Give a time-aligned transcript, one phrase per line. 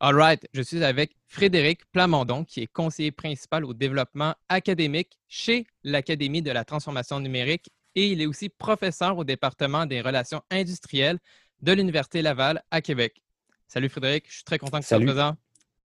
[0.00, 6.42] Alright, je suis avec Frédéric Plamondon, qui est conseiller principal au développement académique chez l'Académie
[6.42, 11.18] de la transformation numérique et il est aussi professeur au département des relations industrielles
[11.62, 13.22] de l'Université Laval à Québec.
[13.68, 15.36] Salut Frédéric, je suis très content que tu sois présent.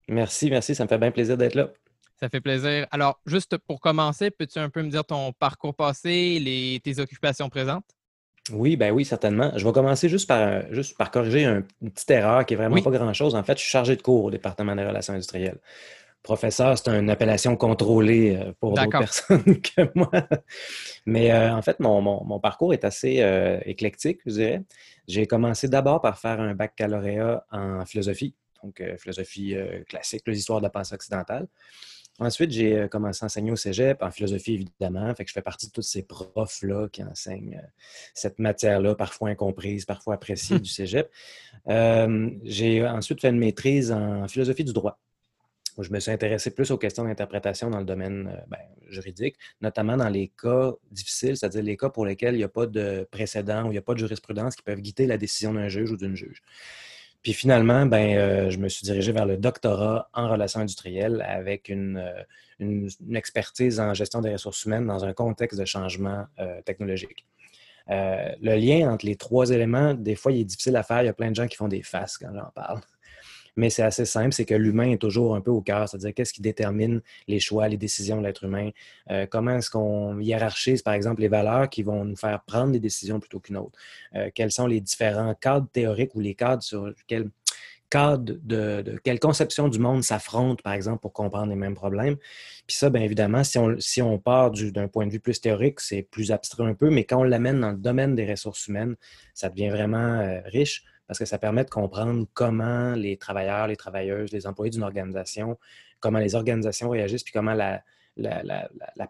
[0.08, 1.70] Merci, merci, ça me fait bien plaisir d'être là.
[2.20, 2.88] Ça fait plaisir.
[2.92, 7.50] Alors, juste pour commencer, peux-tu un peu me dire ton parcours passé, les, tes occupations
[7.50, 7.86] présentes?
[8.52, 9.52] Oui, ben oui, certainement.
[9.56, 12.92] Je vais commencer juste par, juste par corriger une petite erreur qui est vraiment pas
[12.92, 13.36] grand-chose.
[13.36, 15.60] En fait, je suis chargé de cours au département des relations industrielles.
[16.24, 20.12] Professeur, c'est une appellation contrôlée euh, pour d'autres personnes que moi.
[21.06, 24.64] Mais euh, en fait, mon, parcours est assez euh, éclectique, je dirais.
[25.08, 29.56] J'ai commencé d'abord par faire un baccalauréat en philosophie, donc philosophie
[29.88, 31.48] classique, les histoires de la pensée occidentale.
[32.20, 35.14] Ensuite, j'ai euh, commencé à enseigner au cégep, en philosophie évidemment.
[35.14, 37.68] Fait que je fais partie de tous ces profs-là qui enseignent euh,
[38.16, 41.12] cette matière-là, parfois incomprise, parfois appréciée du cégep.
[41.68, 45.00] Euh, j'ai ensuite fait une maîtrise en philosophie du droit.
[45.78, 48.58] Où je me suis intéressé plus aux questions d'interprétation dans le domaine ben,
[48.90, 52.66] juridique, notamment dans les cas difficiles, c'est-à-dire les cas pour lesquels il n'y a pas
[52.66, 55.68] de précédent ou il n'y a pas de jurisprudence qui peuvent guider la décision d'un
[55.68, 56.42] juge ou d'une juge.
[57.28, 61.68] Puis finalement, ben, euh, je me suis dirigé vers le doctorat en relations industrielles avec
[61.68, 61.98] une,
[62.62, 67.26] euh, expertise en gestion des ressources humaines dans un contexte de changement euh, technologique.
[67.90, 71.02] le lien entre les trois éléments, des fois, il est difficile à faire.
[71.02, 72.80] Il y a plein de gens qui font des faces quand j'en parle
[73.58, 76.32] mais c'est assez simple, c'est que l'humain est toujours un peu au cœur, c'est-à-dire qu'est-ce
[76.32, 78.70] qui détermine les choix, les décisions de l'être humain,
[79.10, 82.80] euh, comment est-ce qu'on hiérarchise, par exemple, les valeurs qui vont nous faire prendre des
[82.80, 83.78] décisions plutôt qu'une autre,
[84.16, 87.30] euh, quels sont les différents cadres théoriques ou les cadres sur quels
[87.90, 92.18] cadres de, quelle conception du monde s'affrontent, par exemple, pour comprendre les mêmes problèmes?
[92.68, 95.80] Puis ça, bien évidemment, si on, si on part d'un point de vue plus théorique,
[95.80, 98.96] c'est plus abstrait un peu, mais quand on l'amène dans le domaine des ressources humaines,
[99.34, 103.76] ça devient vraiment euh, riche parce que ça permet de comprendre comment les travailleurs, les
[103.76, 105.58] travailleuses, les employés d'une organisation,
[106.00, 107.84] comment les organisations réagissent, puis comment la,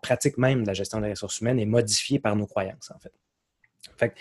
[0.01, 4.13] pratique même de la gestion des ressources humaines est modifiée par nos croyances, en fait.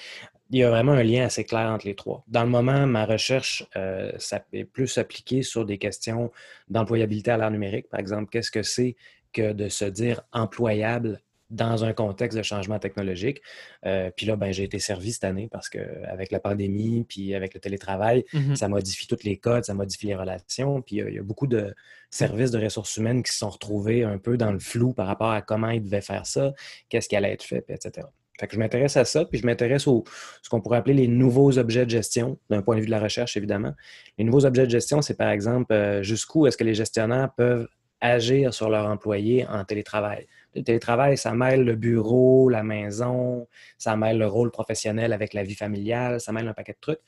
[0.51, 2.25] il y a vraiment un lien assez clair entre les trois.
[2.29, 6.33] Dans le moment, ma recherche, euh, ça est plus appliquée sur des questions
[6.69, 7.89] d'employabilité à l'ère numérique.
[7.89, 8.97] Par exemple, qu'est-ce que c'est
[9.33, 11.21] que de se dire employable
[11.51, 13.41] dans un contexte de changement technologique.
[13.85, 17.55] Euh, puis là, ben, j'ai été servi cette année parce qu'avec la pandémie, puis avec
[17.55, 18.57] le télétravail, mm-hmm.
[18.57, 20.83] ça modifie tous les codes, ça modifie les relations.
[20.83, 21.75] Puis il y, a beaucoup de
[22.11, 25.31] services de ressources humaines qui se sont retrouvés un peu dans le flou par rapport
[25.31, 26.53] à comment ils devaient faire ça,
[26.89, 28.07] qu'est-ce qui allait être fait, etc.
[28.39, 30.05] Fait que je m'intéresse à ça, puis je m'intéresse au
[30.43, 33.01] ce qu'on pourrait appeler les nouveaux objets de gestion, d'un point de vue de la
[33.01, 33.73] recherche, évidemment.
[34.19, 37.67] Les nouveaux objets de gestion, c'est par exemple euh, jusqu'où est-ce que les gestionnaires peuvent
[38.01, 40.27] agir sur leurs employés en télétravail?
[40.57, 45.45] Le télétravail, ça mêle le bureau, la maison, ça mêle le rôle professionnel avec la
[45.45, 47.01] vie familiale, ça mêle un paquet de trucs.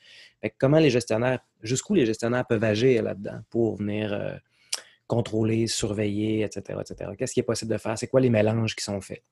[0.59, 4.35] comment les gestionnaires, jusqu'où les gestionnaires peuvent agir là-dedans pour venir euh,
[5.07, 7.11] contrôler, surveiller, etc., etc.
[7.17, 7.97] Qu'est-ce qui est possible de faire?
[7.97, 9.23] C'est quoi les mélanges qui sont faits?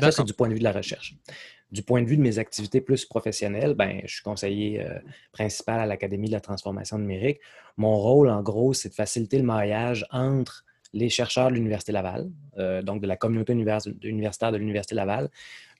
[0.00, 1.14] Ça, c'est du point de vue de la recherche.
[1.70, 4.98] Du point de vue de mes activités plus professionnelles, ben, je suis conseiller euh,
[5.32, 7.40] principal à l'Académie de la transformation numérique.
[7.76, 12.30] Mon rôle, en gros, c'est de faciliter le maillage entre les chercheurs de l'Université Laval,
[12.58, 15.30] euh, donc de la communauté universitaire de l'Université Laval,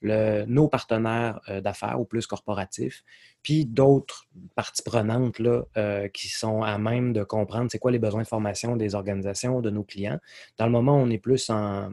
[0.01, 3.03] nos partenaires euh, d'affaires ou plus corporatifs,
[3.41, 7.99] puis d'autres parties prenantes là, euh, qui sont à même de comprendre c'est quoi les
[7.99, 10.19] besoins de formation des organisations, de nos clients.
[10.57, 11.91] Dans le moment, on est plus en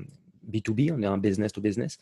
[0.50, 1.98] B2B, on est en business to business.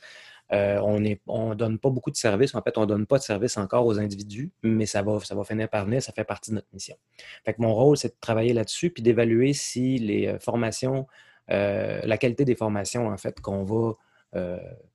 [0.52, 2.54] Euh, on ne donne pas beaucoup de services.
[2.54, 5.34] En fait, on ne donne pas de services encore aux individus, mais ça va, ça
[5.34, 6.96] va finir par venir, ça fait partie de notre mission.
[7.44, 11.06] Fait que mon rôle, c'est de travailler là-dessus puis d'évaluer si les euh, formations,
[11.50, 13.94] euh, la qualité des formations, en fait, qu'on va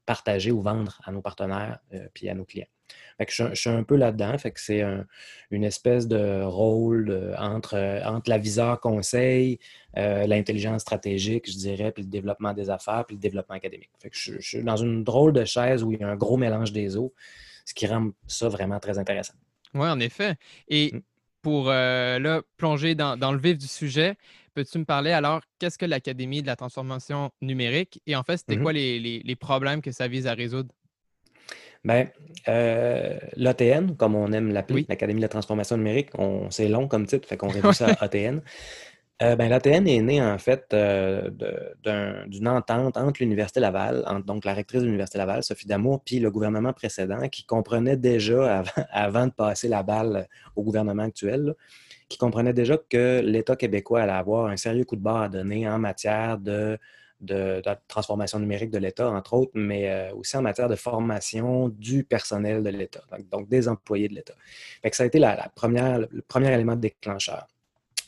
[0.06, 1.80] partager ou vendre à nos partenaires
[2.14, 2.68] puis à nos clients
[3.20, 4.38] je, suis un peu là-dedans.
[4.38, 4.84] Fait que c'est
[5.52, 9.60] une espèce de rôle entre, entre l'aviseur conseil,
[9.98, 13.92] euh, l'intelligence stratégique, je dirais, puis le développement des affaires, puis le développement académique.
[14.00, 16.38] Fait que je, suis dans une drôle de chaise où il y a un gros
[16.38, 17.14] mélange des eaux,
[17.66, 19.36] ce qui rend ça vraiment très intéressant.
[19.76, 20.36] Oui, en effet.
[20.68, 21.02] Et mmh.
[21.44, 24.16] pour euh, là, plonger dans, le vif du sujet,
[24.56, 28.02] peux-tu me parler alors, qu'est-ce que l'Académie de la transformation numérique?
[28.08, 30.74] Et en fait, c'était mmh quoi les, problèmes que ça vise à résoudre?
[31.84, 32.08] Bien,
[32.48, 37.06] euh, l'ATN, comme on aime l'appeler, l'Académie de la transformation numérique, on, c'est long comme
[37.06, 38.42] titre, fait qu'on réduit ça à ATN.
[39.22, 41.30] Euh, ben, L'ATN est né en fait euh,
[42.28, 46.32] d'une entente entre l'Université Laval, donc la rectrice de l'Université Laval, Sophie Damour, puis le
[46.32, 51.54] gouvernement précédent, qui comprenait déjà, avant, de passer la balle au gouvernement actuel,
[52.10, 55.70] qui comprenait déjà que l'État québécois allait avoir un sérieux coup de barre à donner
[55.70, 56.78] en matière de
[57.24, 62.04] de, transformation numérique de l'État, entre autres, mais euh, aussi en matière de formation du
[62.04, 64.36] personnel de l'État, donc, des employés de l'État.
[64.92, 67.48] Ça a été la, première, le premier élément de déclencheur.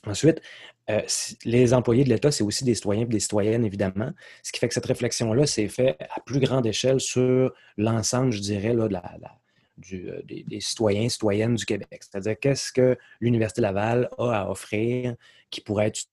[0.06, 0.42] Ensuite,
[0.90, 1.02] euh,
[1.46, 4.12] les employés de l'État, c'est aussi des citoyens et des citoyennes, évidemment.
[4.44, 8.42] Ce qui fait que cette réflexion-là s'est faite à plus grande échelle sur l'ensemble, je
[8.42, 9.02] dirais, là, de la,
[9.94, 12.02] euh, des, des, citoyens, citoyennes du Québec.
[12.02, 15.16] C'est-à-dire, qu'est-ce que l'Université Laval a à offrir
[15.50, 16.06] qui pourrait être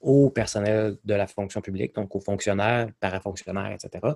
[0.00, 4.14] au personnel de la fonction publique, donc aux fonctionnaires, parafonctionnaires, etc.,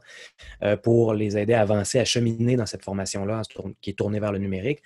[0.62, 3.43] euh, pour les aider à avancer, à cheminer dans cette formation-là
[3.81, 4.82] qui est tournée vers le numérique.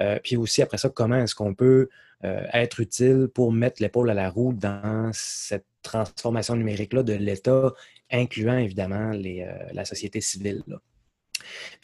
[0.00, 1.88] Euh, puis aussi, après ça, comment est-ce qu'on peut
[2.24, 7.72] euh, être utile pour mettre l'épaule à la roue dans cette transformation numérique-là de l'État,
[8.10, 9.12] incluant évidemment
[9.72, 10.62] la société civile.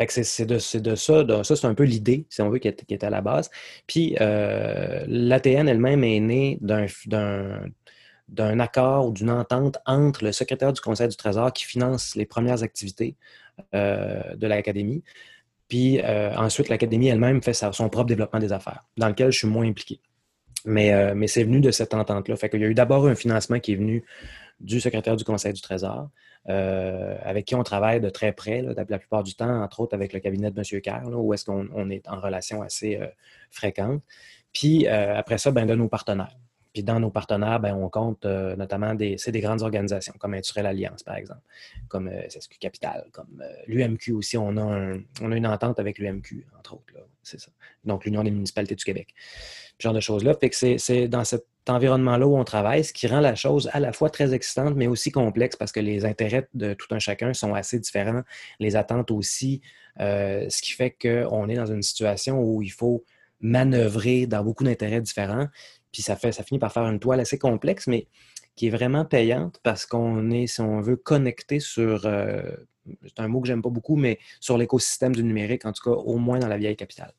[0.08, 3.20] C'est de, ça, ça c'est un peu l'idée, si on veut, qui était, à la
[3.20, 3.50] base.
[3.86, 11.08] Puis l'ATN elle-même est née d'un accord ou d'une entente entre le secrétaire du Conseil
[11.08, 13.16] du Trésor qui finance les premières activités
[13.74, 15.02] euh, de l'Académie,
[15.68, 19.48] puis euh, ensuite l'Académie elle-même fait son propre développement des affaires, dans lequel je suis
[19.48, 20.00] moins impliqué.
[20.64, 22.36] Mais, euh, mais c'est venu de cette entente-là.
[22.36, 24.04] Fait qu'il y a eu d'abord un financement qui est venu
[24.60, 26.10] du secrétaire du Conseil du Trésor,
[26.46, 30.20] avec qui on travaille de très près, la plupart du temps, entre autres avec le
[30.20, 30.80] cabinet de M.
[30.80, 32.98] Kerr, où est-ce qu'on est en relation assez
[33.50, 34.02] fréquente.
[34.52, 36.36] Puis après ça, ben, de nos partenaires.
[36.72, 40.34] Puis dans nos partenaires, ben, on compte euh, notamment des, c'est des grandes organisations comme
[40.34, 41.40] Industriel Alliance, par exemple,
[41.88, 44.36] comme euh, SSQ Capital, comme euh, l'UMQ aussi.
[44.36, 46.94] On a, on a une entente avec l'UMQ, entre autres.
[47.24, 47.50] c'est ça.
[47.84, 49.12] Donc, l'Union des municipalités du Québec.
[49.78, 50.34] Ce genre de choses-là.
[50.34, 53.80] Fait que c'est, dans cet environnement-là où on travaille, ce qui rend la chose à
[53.80, 57.34] la fois très excitante, mais aussi complexe parce que les intérêts de tout un chacun
[57.34, 58.22] sont assez différents.
[58.58, 59.60] Les attentes aussi.
[59.98, 63.04] ce qui fait qu'on est dans une situation où il faut
[63.40, 65.48] manœuvrer dans beaucoup d'intérêts différents.
[65.92, 68.06] Puis ça, fait, ça finit par faire une toile assez complexe, mais
[68.54, 72.42] qui est vraiment payante parce qu'on est, si on veut, connecter sur, euh,
[73.04, 75.96] c'est un mot que j'aime pas beaucoup, mais sur l'écosystème du numérique, en tout cas,
[75.96, 77.12] au moins dans la vieille capitale.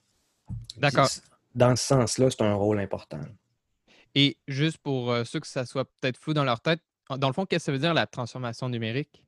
[0.77, 1.09] D'accord.
[1.53, 3.19] Dans ce sens-là, c'est un rôle important.
[4.15, 6.81] Et juste pour ceux que ça soit peut-être flou dans leur tête,
[7.17, 9.23] dans le fond, qu'est-ce que ça veut dire la transformation numérique?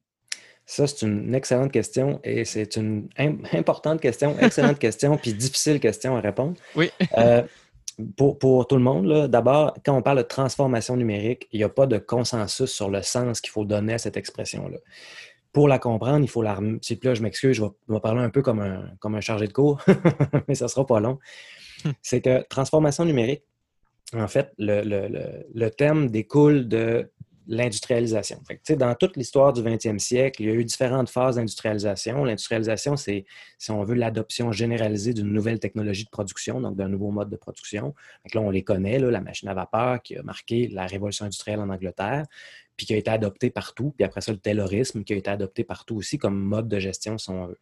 [0.65, 3.09] Ça, c'est une excellente question et c'est une
[3.51, 6.53] importante question, excellente question, puis difficile question à répondre.
[6.75, 6.89] Oui.
[7.17, 7.43] Euh,
[8.17, 11.85] pour, tout le monde, d'abord, quand on parle de transformation numérique, il n'y a pas
[11.85, 14.77] de consensus sur le sens qu'il faut donner à cette expression-là.
[15.51, 18.41] Pour la comprendre, il faut la Puis là, je m'excuse, je vais, parler un peu
[18.41, 19.83] comme un, comme un chargé de cours,
[20.47, 21.19] mais ça ne sera pas long.
[22.01, 23.43] C'est que transformation numérique,
[24.13, 27.10] en fait, le, terme découle de
[27.48, 28.41] l'industrialisation.
[28.77, 32.24] Dans toute l'histoire du 20e siècle, il y a eu différentes phases d'industrialisation.
[32.24, 33.25] L'industrialisation, c'est,
[33.58, 37.36] si on veut, l'adoption généralisée d'une nouvelle technologie de production, donc d'un nouveau mode de
[37.36, 37.93] production.
[38.34, 41.70] là, on les connaît, la machine à vapeur qui a marqué la révolution industrielle en
[41.70, 42.25] Angleterre,
[42.77, 43.93] puis qui a été adoptée partout.
[43.98, 47.17] Puis après ça, le taylorisme qui a été adopté partout aussi comme mode de gestion,
[47.17, 47.60] si on veut.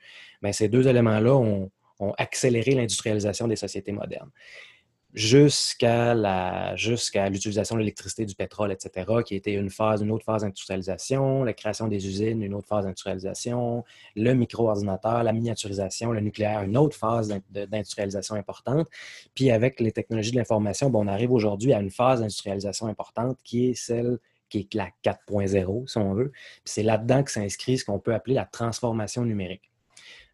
[0.52, 1.72] Ces deux éléments-là ont
[2.18, 4.32] accéléré l'industrialisation des sociétés modernes.
[5.14, 10.24] Jusqu'à la jusqu'à l'utilisation de l'électricité, du pétrole, etc., qui était une phase, une autre
[10.24, 13.84] phase d'industrialisation, la création des usines, une autre phase d'industrialisation,
[14.16, 18.88] le micro-ordinateur, la miniaturisation, le nucléaire, une autre phase d'industrialisation importante.
[19.36, 23.38] Puis avec les technologies de l'information, bon, on arrive aujourd'hui à une phase d'industrialisation importante
[23.44, 24.18] qui est celle
[24.50, 26.32] qui est la 4.0, si on veut.
[26.66, 29.72] C'est là-dedans que s'inscrit ce qu'on peut appeler la transformation numérique.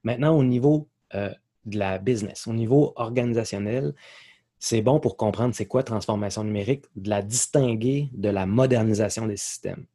[0.03, 1.31] Maintenant, au niveau euh,
[1.65, 3.93] de la business, au niveau organisationnel,
[4.59, 9.37] c'est bon pour comprendre c'est quoi transformation numérique, de la distinguer de la modernisation des
[9.37, 9.85] systèmes.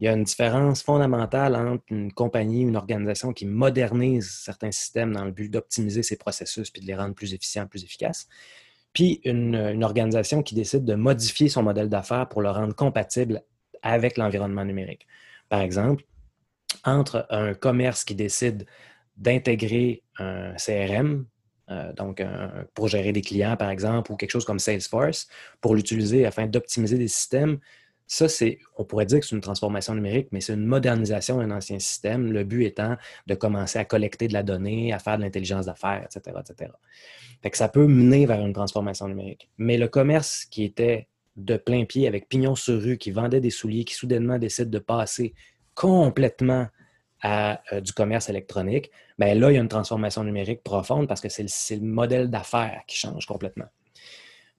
[0.00, 5.12] Il y a une différence fondamentale entre une compagnie, une organisation qui modernise certains systèmes
[5.12, 8.26] dans le but d'optimiser ses processus puis de les rendre plus efficients, plus efficaces,
[8.94, 13.42] puis une, une organisation qui décide de modifier son modèle d'affaires pour le rendre compatible
[13.82, 15.06] avec l'environnement numérique.
[15.50, 16.04] Par exemple,
[16.84, 18.66] entre un commerce qui décide
[19.16, 21.26] d'intégrer un CRM,
[21.70, 22.22] euh, donc
[22.74, 25.28] pour gérer des clients, par exemple, ou quelque chose comme Salesforce,
[25.60, 27.58] pour l'utiliser afin d'optimiser des systèmes.
[28.06, 31.52] Ça, c'est, on pourrait dire que c'est une transformation numérique, mais c'est une modernisation d'un
[31.52, 32.96] ancien système, le but étant
[33.28, 36.72] de commencer à collecter de la donnée, à faire de l'intelligence d'affaires, etc., etc.
[37.40, 39.48] Fait que ça peut mener vers une transformation numérique.
[39.58, 43.50] Mais le commerce qui était de plein pied avec pignon sur rue, qui vendait des
[43.50, 45.32] souliers, qui soudainement décide de passer
[45.74, 46.66] complètement
[47.22, 51.20] à euh, du commerce électronique, bien là, il y a une transformation numérique profonde parce
[51.20, 53.66] que c'est le, modèle d'affaires qui change complètement.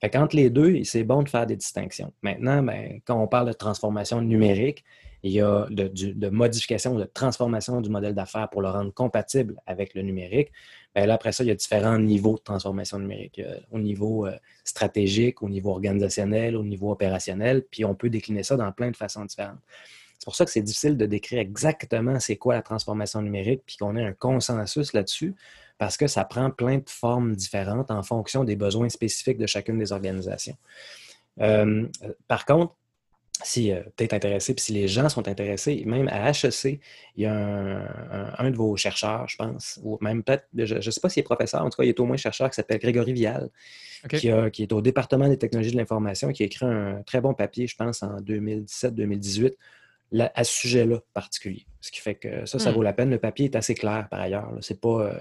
[0.00, 2.12] Fait les deux, c'est bon de faire des distinctions.
[2.22, 4.84] Maintenant, ben, quand on parle de transformation numérique,
[5.22, 9.94] il y a de, modification, de transformation du modèle d'affaires pour le rendre compatible avec
[9.94, 10.50] le numérique.
[10.96, 13.40] Bien là, après ça, il y a différents niveaux de transformation numérique.
[13.70, 18.56] au niveau euh, stratégique, au niveau organisationnel, au niveau opérationnel, puis on peut décliner ça
[18.56, 19.60] dans plein de façons différentes.
[20.22, 23.76] C'est pour ça que c'est difficile de décrire exactement c'est quoi la transformation numérique, puis
[23.76, 25.34] qu'on ait un consensus là-dessus,
[25.78, 29.78] parce que ça prend plein de formes différentes en fonction des besoins spécifiques de chacune
[29.78, 30.56] des organisations.
[31.40, 31.88] Euh,
[32.28, 32.72] par contre,
[33.42, 36.78] si euh, tu es intéressé, puis si les gens sont intéressés, même à HEC,
[37.16, 41.00] il y a un, de vos chercheurs, je pense, ou même peut-être, je ne sais
[41.00, 43.12] pas s'il est professeur, en tout cas, il est au moins chercheur qui s'appelle Grégory
[43.12, 43.50] Vial,
[44.08, 47.34] qui, qui, est au département des technologies de l'information, qui a écrit un très bon
[47.34, 49.54] papier, je pense, en 2017-2018
[50.34, 51.66] à ce sujet-là particulier.
[51.80, 52.74] Ce qui fait que ça, ça hmm.
[52.74, 53.10] vaut la peine.
[53.10, 54.50] Le papier est assez clair par ailleurs.
[54.60, 55.14] C'est pas, euh,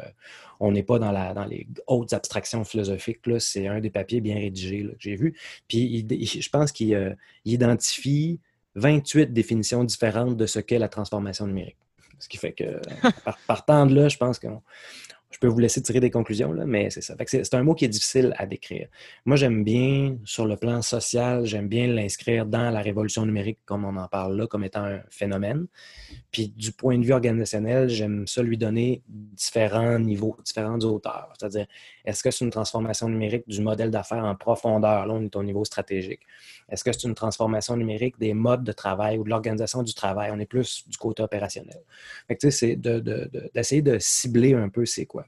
[0.60, 3.20] on n'est pas dans, la, dans les hautes abstractions philosophiques.
[3.40, 5.36] C'est un des papiers bien rédigés que j'ai vu.
[5.68, 7.14] Puis je pense qu'il euh,
[7.46, 8.40] identifie
[8.76, 11.78] 28 définitions différentes de ce qu'est la transformation numérique.
[12.20, 12.80] Ce qui fait que,
[13.26, 14.62] par, partant de là, je pense qu'on
[15.32, 17.16] je peux vous laisser tirer des conclusions, là, mais c'est ça.
[17.26, 18.88] C'est un mot qui est difficile à décrire.
[19.26, 23.86] Moi, j'aime bien, sur le plan social, j'aime bien l'inscrire dans la révolution numérique, comme
[23.86, 25.68] on en parle là, comme étant un phénomène.
[26.32, 31.34] Puis du point de vue organisationnel, j'aime ça lui donner différents niveaux, différentes hauteurs.
[31.38, 31.68] C'est-à-dire,
[32.06, 35.06] est-ce que c'est une transformation numérique du modèle d'affaires en profondeur?
[35.06, 36.22] Là, on est au niveau stratégique.
[36.70, 40.32] Est-ce que c'est une transformation numérique des modes de travail ou de l'organisation du travail?
[40.34, 41.82] On est plus du côté opérationnel.
[42.28, 45.21] Fait que, c'est d'essayer de, de cibler un peu c'est quoi.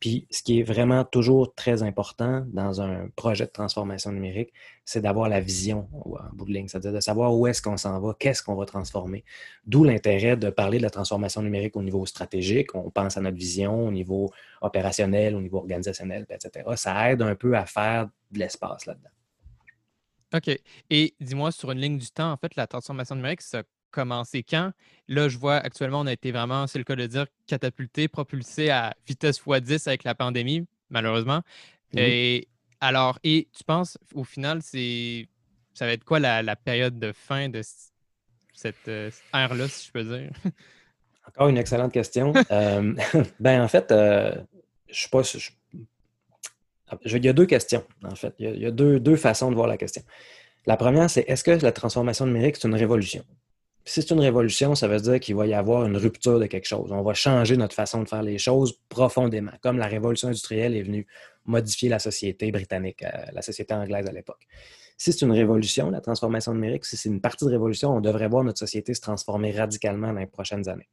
[0.00, 4.52] Puis, ce qui est vraiment toujours très important dans un projet de transformation numérique,
[4.84, 7.98] c'est d'avoir la vision en bout de ligne, c'est-à-dire de savoir où est-ce qu'on s'en
[8.00, 9.24] va, qu'est-ce qu'on va transformer.
[9.66, 12.74] D'où l'intérêt de parler de la transformation numérique au niveau stratégique.
[12.74, 14.30] On pense à notre vision au niveau
[14.60, 16.68] opérationnel, au niveau organisationnel, etc.
[16.76, 19.10] Ça aide un peu à faire de l'espace là-dedans.
[20.34, 20.58] OK.
[20.90, 23.62] Et dis-moi, sur une ligne du temps, en fait, la transformation numérique, ça
[23.94, 24.72] commencé quand?
[25.08, 28.70] Là, je vois actuellement, on a été vraiment, c'est le cas de dire, catapulté, propulsé
[28.70, 31.42] à vitesse x10 avec la pandémie, malheureusement.
[31.96, 32.48] Et
[32.80, 35.28] alors, et tu penses, au final, c'est
[35.74, 37.62] ça va être quoi la, période de fin de
[38.52, 40.30] cette euh, ère-là, si je peux dire?
[41.28, 42.32] Encore une excellente question.
[42.50, 42.94] Euh,
[43.40, 44.34] ben, en fait, euh,
[44.88, 45.22] je sais pas.
[45.22, 45.50] Je,
[47.16, 48.34] il y a deux questions, en fait.
[48.38, 50.02] Il y a, deux, deux, façons de voir la question.
[50.66, 53.24] La première, c'est est-ce que la transformation numérique, c'est une révolution?
[53.84, 56.66] Si c'est une révolution, ça veut dire qu'il va y avoir une rupture de quelque
[56.66, 56.90] chose.
[56.90, 60.82] On va changer notre façon de faire les choses profondément, comme la révolution industrielle est
[60.82, 61.06] venue
[61.44, 64.46] modifier la société britannique, euh, la société anglaise à l'époque.
[64.96, 68.28] Si c'est une révolution, la transformation numérique, si c'est une partie de révolution, on devrait
[68.28, 70.88] voir notre société se transformer radicalement dans les prochaines années.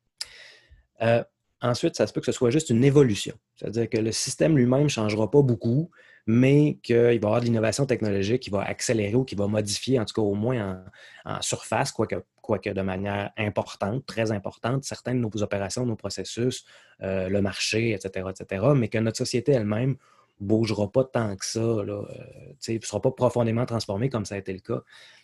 [1.01, 1.23] Euh,
[1.61, 3.35] ensuite, ça se peut que ce soit juste une évolution.
[3.55, 5.91] C'est-à-dire que le système lui-même ne changera pas beaucoup,
[6.27, 9.99] mais qu'il va y avoir de l'innovation technologique qui va accélérer ou qui va modifier,
[9.99, 10.83] en tout cas au moins
[11.25, 16.65] en, surface, quoique, de manière importante, très importante, certaines de nos opérations, nos processus,
[17.01, 19.95] euh, le marché, etc., etc., mais que notre société elle-même
[20.39, 24.35] ne bougera pas tant que ça, là, euh, ne sera pas profondément transformée comme ça
[24.35, 24.81] a été le cas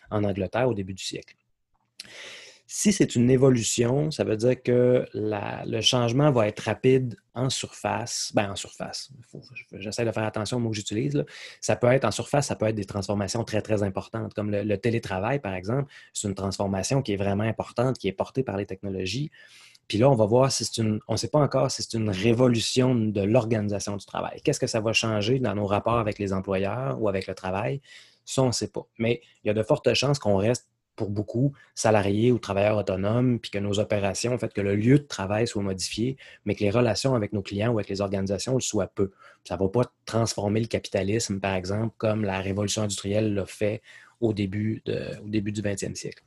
[0.09, 1.35] en Angleterre au début du siècle.
[2.69, 8.33] Si c'est une évolution, ça veut dire que le changement va être rapide en surface.
[8.35, 9.09] Ben, en surface.
[9.71, 11.23] J'essaie de faire attention aux mots que j'utilise.
[11.61, 14.77] Ça peut être en surface, ça peut être des transformations très, très importantes, comme le,
[14.77, 15.89] télétravail, par exemple.
[16.11, 19.31] C'est une transformation qui est vraiment importante, qui est portée par les technologies.
[19.87, 21.97] Puis là, on va voir si c'est une, on ne sait pas encore si c'est
[21.97, 24.41] une révolution de l'organisation du travail.
[24.43, 27.79] Qu'est-ce que ça va changer dans nos rapports avec les employeurs ou avec le travail?
[28.25, 28.85] Ça, on ne sait pas.
[28.97, 30.66] Mais il y a de fortes chances qu'on reste
[30.97, 34.99] pour beaucoup salariés ou travailleurs autonomes, puis que nos opérations, en fait, que le lieu
[34.99, 38.55] de travail soit modifié, mais que les relations avec nos clients ou avec les organisations
[38.55, 39.11] le soient peu.
[39.45, 43.81] Ça ne va pas transformer le capitalisme, par exemple, comme la révolution industrielle l'a fait
[44.19, 44.83] au début,
[45.23, 46.23] au début du 20e siècle.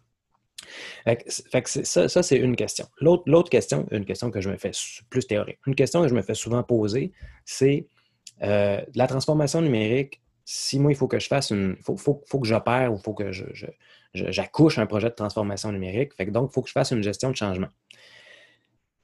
[1.26, 2.86] ça, c'est une question.
[3.00, 4.70] L'autre question, une question que je me fais
[5.10, 7.12] plus théorique, une question que je me fais souvent poser,
[7.44, 7.88] c'est
[8.42, 10.20] euh, la transformation numérique
[10.52, 11.76] si moi, il faut que je fasse une.
[11.78, 13.30] Il faut, que j'opère ou il faut que
[14.14, 16.12] j'accouche un projet de transformation numérique.
[16.30, 17.68] Donc, il faut que je fasse une gestion de changement.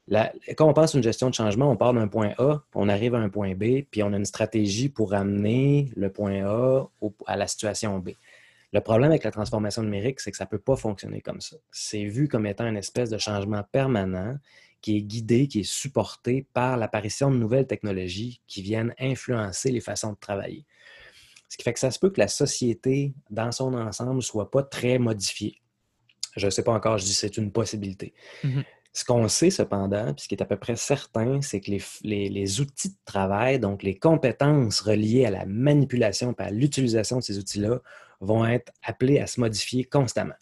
[0.09, 3.19] quand on passe une gestion de changement, on part d'un point A, on arrive à
[3.19, 6.89] un point B, puis on a une stratégie pour amener le point A
[7.27, 8.11] à la situation B.
[8.73, 11.57] Le problème avec la transformation numérique, c'est que ça ne peut pas fonctionner comme ça.
[11.71, 14.37] C'est vu comme étant une espèce de changement permanent
[14.83, 19.81] qui est guidé, qui est supporté par l'apparition de nouvelles technologies qui viennent influencer les
[19.81, 20.67] façons de travailler.
[21.49, 24.51] Ce qui fait que ça se peut que la société, dans son ensemble, ne soit
[24.51, 25.61] pas très modifiée.
[26.37, 28.13] Je ne sais pas encore, je dis c'est une possibilité.
[28.45, 28.65] Mm-hmm.
[28.93, 31.71] Ce qu'on sait cependant, puis ce qui est à peu près certain, c'est que
[32.03, 37.23] les, outils de travail, donc les compétences reliées à la manipulation et à l'utilisation de
[37.23, 37.81] ces outils-là,
[38.21, 40.35] vont être appelés à se modifier constamment.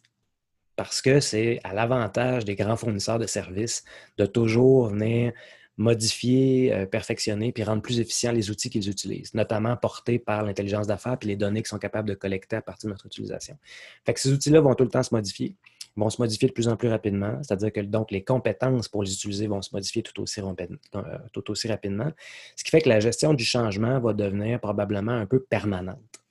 [0.76, 3.84] Parce que c'est à l'avantage des grands fournisseurs de services
[4.18, 5.32] de toujours venir
[5.76, 10.86] modifier, euh, perfectionner, puis rendre plus efficients les outils qu'ils utilisent, notamment portés par l'intelligence
[10.86, 13.58] d'affaires puis les données qu'ils sont capables de collecter à partir de notre utilisation.
[14.04, 15.56] Fait ces outils-là vont tout le temps se modifier,
[15.96, 19.12] vont se modifier de plus en plus rapidement, c'est-à-dire que donc les compétences pour les
[19.12, 21.02] utiliser vont se modifier tout aussi, euh,
[21.32, 22.10] tout aussi rapidement,
[22.56, 26.23] ce qui fait que la gestion du changement va devenir probablement un peu permanente.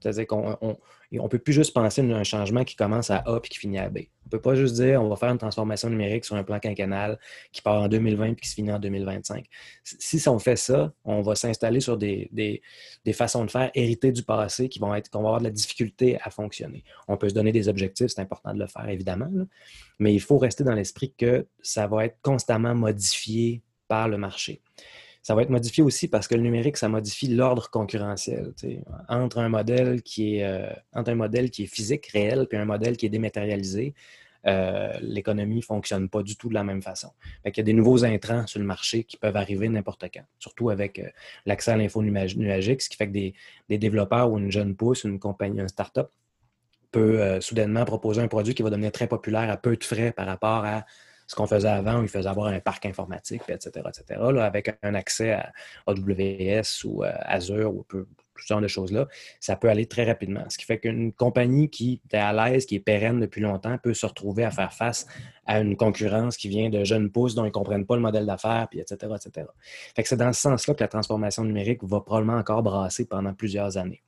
[0.00, 0.78] C'est-à-dire qu'on
[1.10, 3.78] ne peut plus juste penser à un changement qui commence à A et qui finit
[3.78, 3.98] à B.
[3.98, 6.60] On ne peut pas juste dire on va faire une transformation numérique sur un plan
[6.60, 7.18] quinquennal
[7.50, 9.46] qui part en 2020 et qui se finit en 2025.
[9.82, 12.62] Si on fait ça, on va s'installer sur des,
[13.12, 16.18] façons de faire héritées du passé qui vont être qu'on va avoir de la difficulté
[16.22, 16.84] à fonctionner.
[17.08, 19.30] On peut se donner des objectifs, c'est important de le faire évidemment,
[19.98, 24.62] mais il faut rester dans l'esprit que ça va être constamment modifié par le marché.
[25.22, 28.52] Ça va être modifié aussi parce que le numérique, ça modifie l'ordre concurrentiel.
[29.08, 32.64] Entre un modèle qui est euh, entre un modèle qui est physique, réel, puis un
[32.64, 33.94] modèle qui est dématérialisé,
[34.46, 37.10] euh, l'économie ne fonctionne pas du tout de la même façon.
[37.44, 40.70] Il y a des nouveaux intrants sur le marché qui peuvent arriver n'importe quand, surtout
[40.70, 41.08] avec euh,
[41.44, 43.34] l'accès à l'info nuagique, ce qui fait que des,
[43.78, 46.10] développeurs ou une jeune pousse, une compagnie, un start-up
[46.90, 50.26] peut soudainement proposer un produit qui va devenir très populaire à peu de frais par
[50.26, 50.86] rapport à
[51.28, 54.94] ce qu'on faisait avant, où il faisait avoir un parc informatique, etc., etc., avec un
[54.94, 55.52] accès à
[55.86, 58.06] AWS ou euh, Azure ou peu,
[58.38, 59.06] ce genre de choses-là,
[59.40, 60.44] ça peut aller très rapidement.
[60.48, 63.92] Ce qui fait qu'une compagnie qui est à l'aise, qui est pérenne depuis longtemps, peut
[63.92, 65.06] se retrouver à faire face
[65.44, 68.24] à une concurrence qui vient de jeunes pousses dont ils ne comprennent pas le modèle
[68.24, 69.46] d'affaires, etc., etc.
[69.94, 73.76] Fait c'est dans ce sens-là que la transformation numérique va probablement encore brasser pendant plusieurs
[73.76, 74.02] années.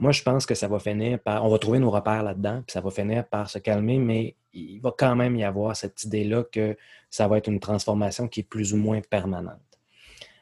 [0.00, 1.44] Moi, je pense que ça va finir par.
[1.44, 4.80] On va trouver nos repères là-dedans, puis ça va finir par se calmer, mais il
[4.80, 6.74] va quand même y avoir cette idée-là que
[7.10, 9.60] ça va être une transformation qui est plus ou moins permanente.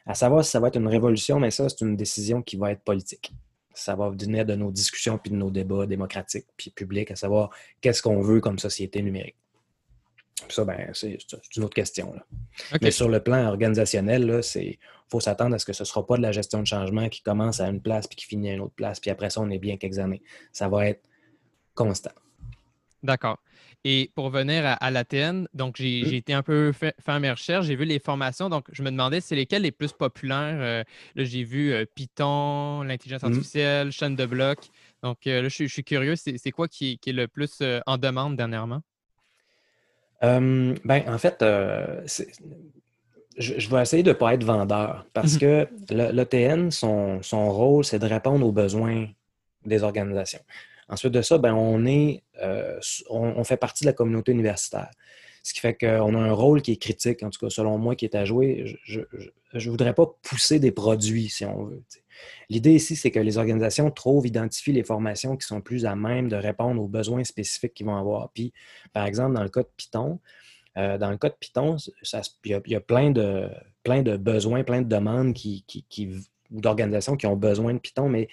[0.05, 2.71] À savoir si ça va être une révolution, mais ça, c'est une décision qui va
[2.71, 3.33] être politique.
[3.73, 7.49] Ça va venir de nos discussions puis de nos débats démocratiques puis publics, à savoir
[7.81, 9.35] qu'est-ce qu'on veut comme société numérique.
[10.47, 11.17] ça, ben, c'est
[11.57, 12.15] une autre question.
[12.81, 14.41] Mais sur le plan organisationnel,
[15.09, 17.09] il faut s'attendre à ce que ce ne sera pas de la gestion de changement
[17.09, 19.41] qui commence à une place puis qui finit à une autre place, puis après ça,
[19.41, 20.21] on est bien quelques années.
[20.51, 21.01] Ça va être
[21.73, 22.11] constant.
[23.01, 23.39] D'accord.
[23.85, 27.77] Et pour venir à, l'ATN, donc j'ai été un peu fait, faire mes recherches, j'ai
[27.77, 30.57] vu les formations, donc je me demandais c'est lesquelles les plus populaires.
[30.59, 30.83] Euh,
[31.15, 33.25] là, j'ai vu euh, Python, l'intelligence mmh.
[33.25, 34.67] artificielle, chaîne de blocs.
[35.01, 38.81] Donc euh, là, je, suis curieux, c'est quoi qui, est le plus en demande dernièrement?
[40.21, 41.41] ben, en fait,
[43.39, 47.85] je, vais essayer de ne pas être vendeur parce mmh que l'ATN, son, son rôle,
[47.85, 49.07] c'est de répondre aux besoins
[49.65, 50.41] des organisations.
[50.89, 54.89] Ensuite de ça, ben, on, est, euh, on, fait partie de la communauté universitaire.
[55.43, 57.95] Ce qui fait qu'on a un rôle qui est critique, en tout cas selon moi,
[57.95, 58.77] qui est à jouer.
[58.83, 58.99] Je
[59.53, 61.83] ne voudrais pas pousser des produits, si on veut.
[62.49, 66.27] L'idée ici, c'est que les organisations trouvent, identifient les formations qui sont plus à même
[66.27, 68.29] de répondre aux besoins spécifiques qu'ils vont avoir.
[68.31, 68.51] Puis,
[68.91, 70.19] par exemple, dans le cas de Python,
[70.77, 71.77] euh, dans le cas de Python,
[72.45, 76.09] il y, a plein de, besoins, plein de demandes qui, qui,
[76.51, 78.27] d'organisations qui ont besoin de Python, mais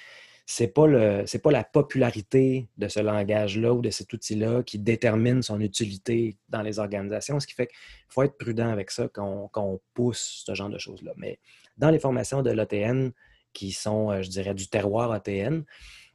[0.61, 5.61] le c'est pas la popularité de ce langage-là ou de cet outil-là qui détermine son
[5.61, 7.77] utilité dans les organisations, ce qui fait qu'il
[8.09, 11.13] faut être prudent avec ça quand on, pousse ce genre de choses-là.
[11.17, 11.41] Mais
[11.79, 13.11] dans les formations de l'ATN,
[13.53, 15.65] qui sont, euh, je dirais, du terroir ATN,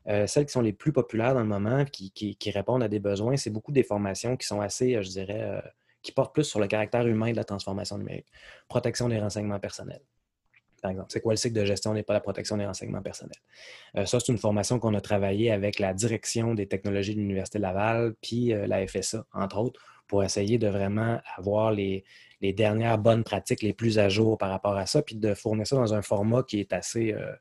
[0.08, 3.36] euh, celles qui sont les plus populaires dans le moment, qui, répondent à des besoins,
[3.36, 5.62] c'est beaucoup des formations qui sont assez, je dirais,
[6.02, 8.28] qui portent plus sur le caractère humain de la transformation numérique.
[8.68, 10.02] Protection des renseignements personnels
[10.82, 11.10] par exemple.
[11.12, 13.40] C'est quoi le cycle de gestion n'est pas la protection des renseignements personnels?
[13.96, 17.60] Euh, ça, c'est une formation qu'on a travaillée avec la direction des technologies de l'Université
[17.60, 22.04] Laval, puis euh, la FSA, entre autres, pour essayer de vraiment avoir les,
[22.42, 25.76] dernières bonnes pratiques les plus à jour par rapport à ça, puis de fournir ça
[25.76, 27.32] dans un format qui est assez euh,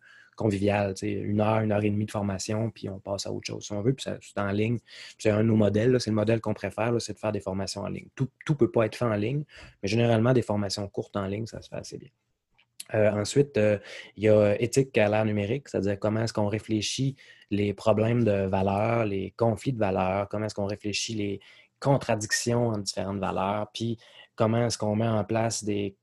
[0.40, 0.94] convivial.
[1.02, 3.72] Une heure, une heure et demie de formation, puis on passe à autre chose si
[3.72, 4.78] on veut, puis c'est en ligne.
[5.18, 7.82] C'est un de nos modèles, c'est le modèle qu'on préfère, c'est de faire des formations
[7.82, 8.08] en ligne.
[8.14, 9.44] Tout ne peut pas être fait en ligne,
[9.82, 12.08] mais généralement, des formations courtes en ligne, ça se fait assez bien.
[12.94, 13.78] Euh, ensuite, euh,
[14.16, 17.16] il y a éthique à l'ère numérique, c'est-à-dire comment est-ce qu'on réfléchit
[17.50, 21.40] les problèmes de valeurs, les conflits de valeurs, comment est-ce qu'on réfléchit les
[21.80, 23.98] contradictions entre différentes valeurs, puis
[24.36, 25.96] comment est-ce qu'on met en place des,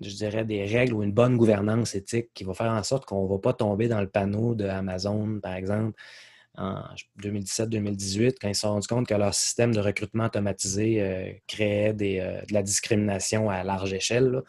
[0.00, 3.24] je dirais, des règles ou une bonne gouvernance éthique qui va faire en sorte qu'on
[3.24, 5.98] ne va pas tomber dans le panneau de Amazon, par exemple,
[6.58, 6.82] en
[7.22, 11.92] 2017-2018, quand ils se sont rendus compte que leur système de recrutement automatisé euh, créait
[11.92, 14.42] de la discrimination à large échelle.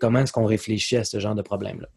[0.00, 1.88] Comment est-ce qu'on réfléchit à ce genre de problème-là?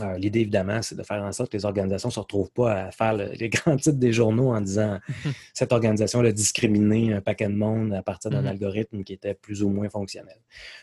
[0.00, 2.84] Euh, l'idée, évidemment, c'est de faire en sorte que les organisations ne se retrouvent pas
[2.84, 4.98] à faire les grands titres des journaux en disant
[5.52, 8.48] cette organisation a discriminé un paquet de monde à partir d'un mm-hmm.
[8.48, 10.38] algorithme qui était plus ou moins fonctionnel.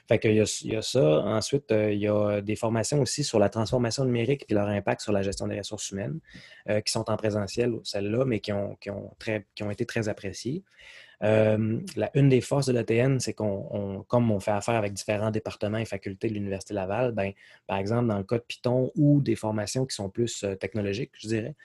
[0.08, 1.22] Fait qu'il y, y, a ça.
[1.22, 5.02] Ensuite, euh, il y a des formations aussi sur la transformation numérique et leur impact
[5.02, 6.20] sur la gestion des ressources humaines
[6.70, 9.88] euh, qui sont en présentiel, celles-là, mais qui ont, qui ont, très, qui ont été
[9.88, 10.64] très appréciées.
[11.24, 11.80] Euh,
[12.14, 15.86] une des forces de l'ATN, c'est qu'on, comme on fait affaire avec différents départements et
[15.86, 17.34] facultés de l'Université Laval, ben,
[17.68, 21.12] par exemple, dans le cas de Python ou des formations qui sont plus euh, technologiques,
[21.20, 21.56] je dirais,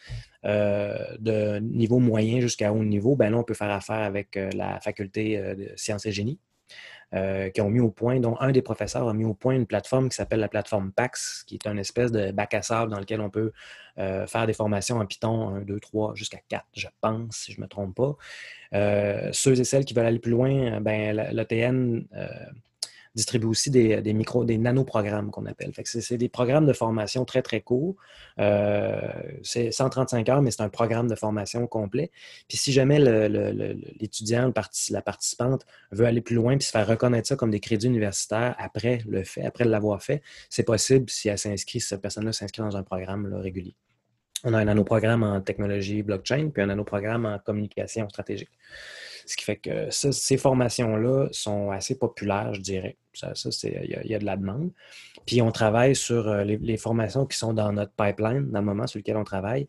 [0.45, 4.81] euh, de niveau moyen jusqu'à haut niveau, ben là, on peut faire affaire avec la
[4.81, 6.39] faculté de sciences et génie.
[7.13, 10.09] Qui ont mis au point, dont un des professeurs a mis au point une plateforme
[10.09, 13.21] qui s'appelle la plateforme PAX, qui est une espèce de bac à sable dans lequel
[13.21, 13.53] on peut
[13.97, 17.65] faire des formations en Python 1, 2, 3, jusqu'à 4, je pense, si je ne
[17.65, 18.17] me trompe pas.
[18.75, 22.27] Euh, ceux et celles qui veulent aller plus loin, euh, ben, euh,
[23.15, 25.73] distribue aussi des, des micro, des nanoprogrammes qu'on appelle.
[25.85, 27.97] c'est, des programmes de formation très, très courts.
[29.43, 32.11] c'est 135 heures, mais c'est un programme de formation complet.
[32.49, 34.53] Puis si jamais l'étudiant,
[34.91, 38.55] la participante veut aller plus loin puis se faire reconnaître ça comme des crédits universitaires
[38.59, 42.63] après le fait, après l'avoir fait, c'est possible si elle s'inscrit, si cette personne-là s'inscrit
[42.63, 43.75] dans un programme régulier.
[44.45, 48.51] On a un nanoprogramme en technologie blockchain, puis un nanoprogramme en communication stratégique.
[49.27, 52.97] Ce qui fait que ces formations-là sont assez populaires, je dirais.
[53.15, 54.71] Ça, il y, a de la demande.
[55.25, 58.87] Puis on travaille sur euh, les, formations qui sont dans notre pipeline, dans le moment
[58.87, 59.67] sur lequel on travaille.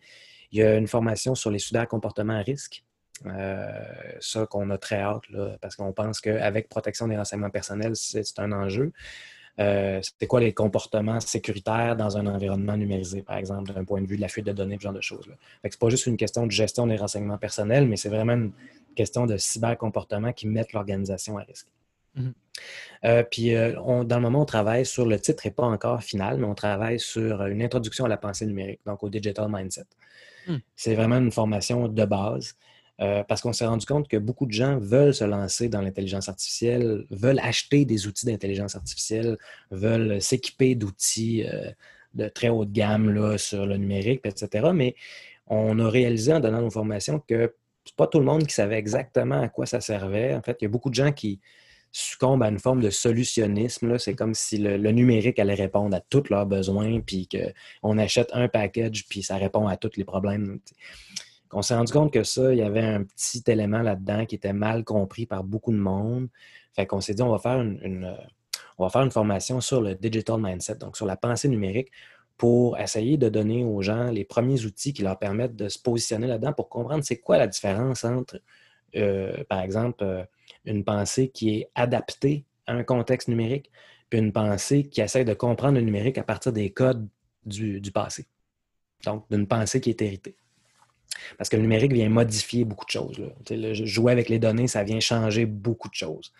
[0.52, 2.84] Il y a une formation sur les soudeurs comportements à risque.
[3.26, 3.82] Euh,
[4.20, 5.24] ça qu'on a très hâte,
[5.62, 8.92] parce qu'on pense qu'avec protection des renseignements personnels, c'est un enjeu.
[9.60, 14.08] Euh, c'est quoi les comportements sécuritaires dans un environnement numérisé, par exemple, d'un point de
[14.08, 15.26] vue de la fuite de données, ce genre de choses.
[15.26, 18.52] Ce n'est pas juste une question de gestion des renseignements personnels, mais c'est vraiment une
[18.96, 21.68] question de cybercomportement qui met l'organisation à risque.
[22.16, 22.34] Mhm.
[23.04, 26.38] Euh, puis, euh, dans le moment, on travaille sur le titre n'est pas encore final,
[26.38, 29.86] mais on travaille sur une introduction à la pensée numérique, donc au digital mindset.
[30.48, 30.58] Hmm.
[30.76, 32.56] C'est vraiment une formation de base.
[33.02, 36.30] Euh, parce qu'on s'est rendu compte que beaucoup de gens veulent se lancer dans l'intelligence
[36.30, 39.38] artificielle, veulent acheter des outils d'intelligence artificielle,
[39.70, 41.72] veulent s'équiper d'outils euh,
[42.14, 44.70] de très haute gamme là, sur le numérique, etc.
[44.74, 44.96] Mais
[45.48, 47.54] on a réalisé en donnant nos formations que
[47.84, 50.34] c'est pas tout le monde qui savait exactement à quoi ça servait.
[50.34, 51.40] En fait, il y a beaucoup de gens qui
[51.92, 53.98] succombent à une forme de solutionnisme.
[54.00, 58.48] C'est comme si le, numérique allait répondre à tous leurs besoins, puis qu'on achète un
[58.48, 60.60] package, puis ça répond à tous les problèmes.
[61.56, 64.52] On s'est rendu compte que ça, il y avait un petit élément là-dedans qui était
[64.52, 66.28] mal compris par beaucoup de monde.
[66.74, 68.14] Fait qu'on s'est dit, on va faire une,
[68.92, 71.94] faire une formation sur le digital mindset, donc sur la pensée numérique,
[72.36, 76.28] pour essayer de donner aux gens les premiers outils qui leur permettent de se positionner
[76.28, 78.42] là-dedans pour comprendre c'est quoi la différence entre,
[78.98, 80.26] euh, par exemple, euh,
[80.66, 83.72] une pensée qui est adaptée à un contexte numérique,
[84.10, 87.08] puis une pensée qui essaie de comprendre le numérique à partir des codes
[87.46, 88.28] du, du passé.
[89.06, 90.36] Donc, d'une pensée qui est héritée.
[91.38, 93.22] Parce que le numérique vient modifier beaucoup de choses.
[93.86, 96.32] jouer avec les données, ça vient changer beaucoup de choses.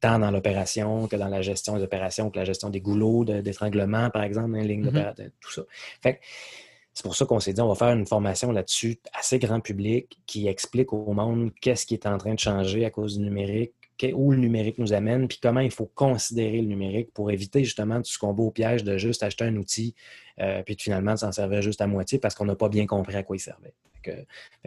[0.00, 4.10] Tant dans l'opération que dans la gestion des opérations, que la gestion des goulots d'étranglement,
[4.10, 5.30] par exemple, dans les lignes mm-hmm.
[5.40, 5.62] tout ça.
[6.02, 10.18] c'est pour ça qu'on s'est dit, on va faire une formation là-dessus assez grand public
[10.26, 13.72] qui explique au monde qu'est-ce qui est en train de changer à cause du numérique,
[14.14, 18.00] où le numérique nous amène, puis comment il faut considérer le numérique pour éviter justement
[18.20, 19.94] qu'on va au piège de juste acheter un outil,
[20.40, 23.16] euh, puis de finalement s'en servir juste à moitié parce qu'on n'a pas bien compris
[23.16, 23.74] à quoi il servait.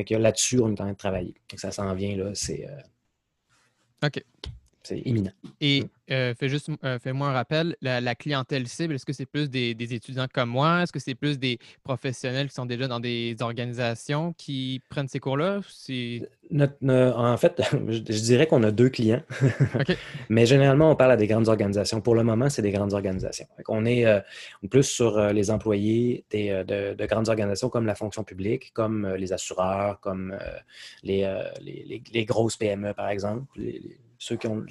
[0.04, 1.36] Que, là-dessus, on est en train de travailler.
[1.56, 2.67] ça s'en vient, là, c'est...
[4.04, 4.23] OK.
[4.84, 5.32] C'est imminent.
[5.60, 5.88] Et mm.
[6.12, 9.76] euh, fais juste, euh, fais-moi un rappel, la, clientèle cible, est-ce que c'est plus des,
[9.94, 10.84] étudiants comme moi?
[10.84, 15.20] Est-ce que c'est plus des professionnels qui sont déjà dans des organisations qui prennent ces
[15.20, 15.62] cours-là?
[16.52, 19.22] en fait, je, dirais qu'on a deux clients.
[20.30, 22.02] Mais généralement, on parle à des grandes organisations.
[22.02, 23.48] Pour le moment, c'est des grandes organisations.
[23.67, 24.20] On est euh,
[24.70, 30.36] plus sur les employés de, grandes organisations comme la fonction publique, comme les assureurs, comme
[31.04, 31.30] les,
[31.62, 33.44] les, grosses PME, par exemple
[34.22, 34.64] ceux qui ont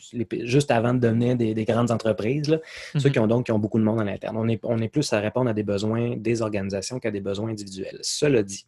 [0.45, 2.61] juste avant de devenir des, grandes entreprises,
[2.97, 3.13] ceux mhm.
[3.13, 4.37] qui ont donc qui ont beaucoup de monde en interne.
[4.37, 7.51] On est, on est plus à répondre à des besoins des organisations qu'à des besoins
[7.51, 7.99] individuels.
[8.01, 8.65] Cela dit,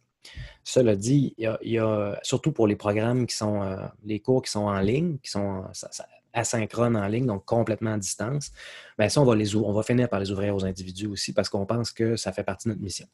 [0.65, 4.51] cela dit, il y a, surtout pour les programmes qui sont euh, les cours qui
[4.51, 5.63] sont en ligne, qui sont
[6.33, 8.51] asynchrones en ligne, donc complètement à distance,
[8.99, 11.47] bien ça, on va, les, on va finir par les ouvrir aux individus aussi parce
[11.47, 13.07] qu'on pense que ça fait partie de notre mission.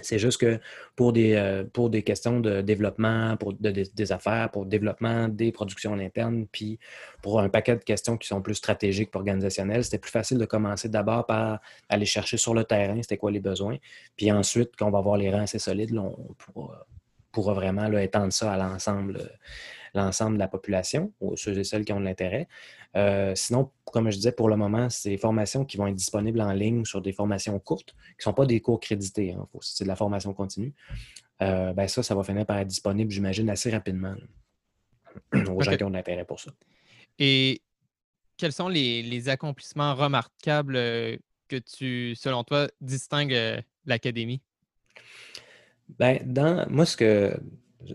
[0.00, 0.58] C'est juste que
[0.96, 5.52] pour des, euh, pour des questions de développement, pour des affaires, pour le développement des
[5.52, 6.78] productions internes, puis
[7.20, 10.46] pour un paquet de questions qui sont plus stratégiques et organisationnelles, c'était plus facile de
[10.46, 13.76] commencer d'abord par aller chercher sur le terrain c'était quoi les besoins.
[14.16, 16.16] Puis ensuite, quand on va avoir les rangs assez solides, on
[17.32, 19.30] pourra, vraiment étendre ça à l'ensemble
[19.94, 22.48] l'ensemble de la population, ou ceux et celles qui ont de l'intérêt.
[22.96, 26.40] Euh, sinon, comme je disais, pour le moment, c'est des formations qui vont être disponibles
[26.40, 29.84] en ligne sur des formations courtes, qui ne sont pas des cours crédités, hein, c'est
[29.84, 30.74] de la formation continue.
[31.42, 34.14] Euh, ben ça, ça va finir par être disponible, j'imagine, assez rapidement
[35.32, 36.52] aux gens qui ont de l'intérêt pour ça.
[37.18, 37.62] Et
[38.36, 41.16] quels sont les, accomplissements remarquables euh,
[41.48, 44.40] que tu, selon toi, distinguent l'Académie?
[45.98, 47.36] Ben, dans, moi, ce que,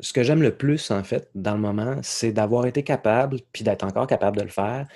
[0.02, 3.64] ce que j'aime le plus, en fait, dans le moment, c'est d'avoir été capable, puis
[3.64, 4.88] d'être encore capable de le faire,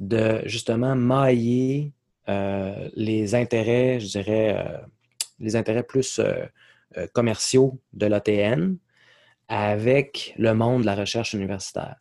[0.00, 1.92] de justement mailler
[2.28, 4.78] euh, les intérêts, je dirais, euh,
[5.40, 6.46] les intérêts plus euh,
[7.12, 8.76] commerciaux de l'ATN
[9.48, 11.96] avec le monde de la recherche universitaire.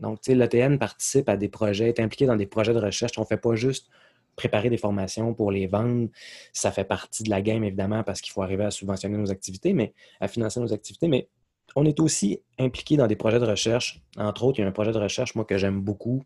[0.00, 3.18] Donc, tu sais, l'ATN participe à des projets, est impliqué dans des projets de recherche.
[3.18, 3.88] On ne fait pas juste
[4.36, 6.08] préparer des formations pour les vendre.
[6.52, 9.72] Ça fait partie de la game, évidemment, parce qu'il faut arriver à subventionner nos activités,
[9.72, 11.08] mais à financer nos activités.
[11.08, 11.28] Mais
[11.76, 14.00] on est aussi impliqué dans des projets de recherche.
[14.16, 16.24] Entre autres, il y a un projet de recherche, moi, que j'aime beaucoup,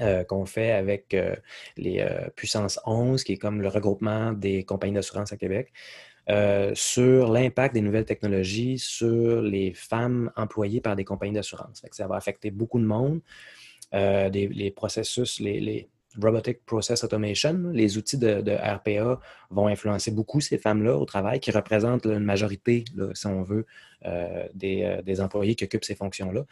[0.00, 1.34] euh, qu'on fait avec euh,
[1.76, 5.72] les euh, Puissances 11, qui est comme le regroupement des compagnies d'assurance à Québec,
[6.74, 11.82] sur l'impact des nouvelles technologies sur les femmes employées par des compagnies d'assurance.
[11.90, 13.20] Ça va affecter beaucoup de monde.
[13.92, 19.20] les processus, les, Robotic Process Automation, les outils de, RPA
[19.50, 23.66] vont influencer beaucoup ces femmes-là au travail, qui représentent une majorité, si on veut,
[24.06, 26.44] euh, euh, des, employés qui occupent ces fonctions-là.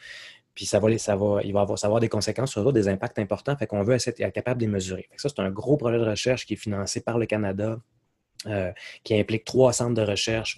[0.54, 3.66] Puis ça va, il va avoir, avoir des conséquences sur eux, des impacts importants, fait
[3.66, 5.08] qu'on veut être capable de les mesurer.
[5.16, 7.78] ça, c'est un gros projet de recherche qui est financé par le Canada,
[8.46, 8.70] euh,
[9.02, 10.56] qui implique trois centres de recherche.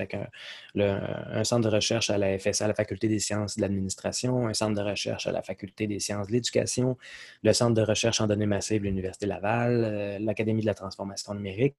[0.77, 4.75] Un centre de recherche à la FSA, la Faculté des sciences de l'administration, un centre
[4.75, 6.99] de recherche à la Faculté des sciences de l'éducation,
[7.43, 11.33] le centre de recherche en données massives de l'Université Laval, euh, l'Académie de la transformation
[11.33, 11.75] numérique.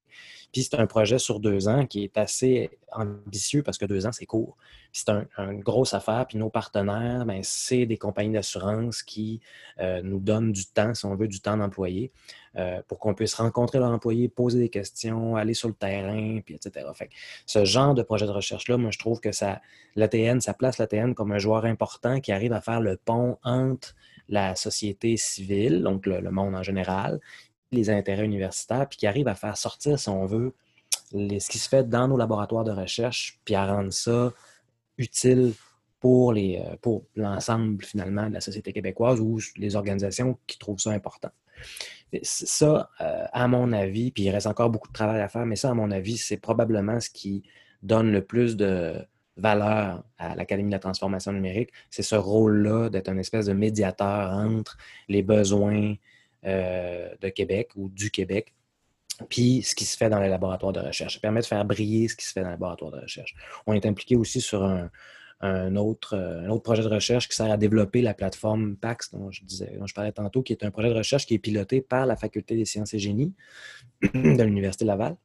[0.52, 4.12] Puis c'est un projet sur deux ans qui est assez ambitieux parce que deux ans,
[4.12, 4.58] c'est court.
[4.92, 6.26] C'est un, une grosse affaire.
[6.28, 9.40] Puis nos partenaires, ben, c'est des compagnies d'assurance qui
[9.80, 12.12] euh, nous donnent du temps, si on veut, du temps d'employés.
[12.58, 16.54] Euh, pour qu'on puisse rencontrer leur employé, poser des questions, aller sur le terrain, puis
[16.54, 16.86] etc.
[17.46, 19.62] Ce genre de projet de recherche-là, moi, je trouve que ça,
[19.96, 23.96] l'ATN, ça place l'ATN comme un joueur important qui arrive à faire le pont entre
[24.28, 27.22] la société civile, donc le, monde en général,
[27.72, 30.54] les intérêts universitaires, puis qui arrive à faire sortir, si on veut,
[31.14, 34.34] ce qui se fait dans nos laboratoires de recherche, puis à rendre ça
[34.98, 35.54] utile
[36.02, 40.92] pour, euh, pour l'ensemble, finalement, de la société québécoise ou les organisations qui trouvent ça
[40.92, 41.30] important.
[42.24, 45.56] Ça, euh, à mon avis, puis il reste encore beaucoup de travail à faire, mais
[45.56, 47.44] ça, à mon avis, c'est probablement ce qui
[47.84, 48.96] donne le plus de
[49.38, 51.72] valeur à l'Académie de la transformation numérique.
[51.90, 55.96] C'est ce rôle-là d'être un espèce de médiateur entre les besoins
[56.46, 58.54] euh, de Québec ou du Québec
[59.30, 61.16] puis ce qui se fait dans les laboratoires de recherche.
[61.16, 63.36] Ça permet de faire briller ce qui se fait dans les laboratoires de recherche.
[63.68, 64.90] On est impliqué aussi sur un,
[65.42, 69.12] un autre, euh, un autre projet de recherche qui sert à développer la plateforme PAX
[69.12, 71.40] dont je, disais, dont je parlais tantôt, qui est un projet de recherche qui est
[71.40, 73.34] piloté par la Faculté des sciences et génies
[74.02, 75.16] de l'Université Laval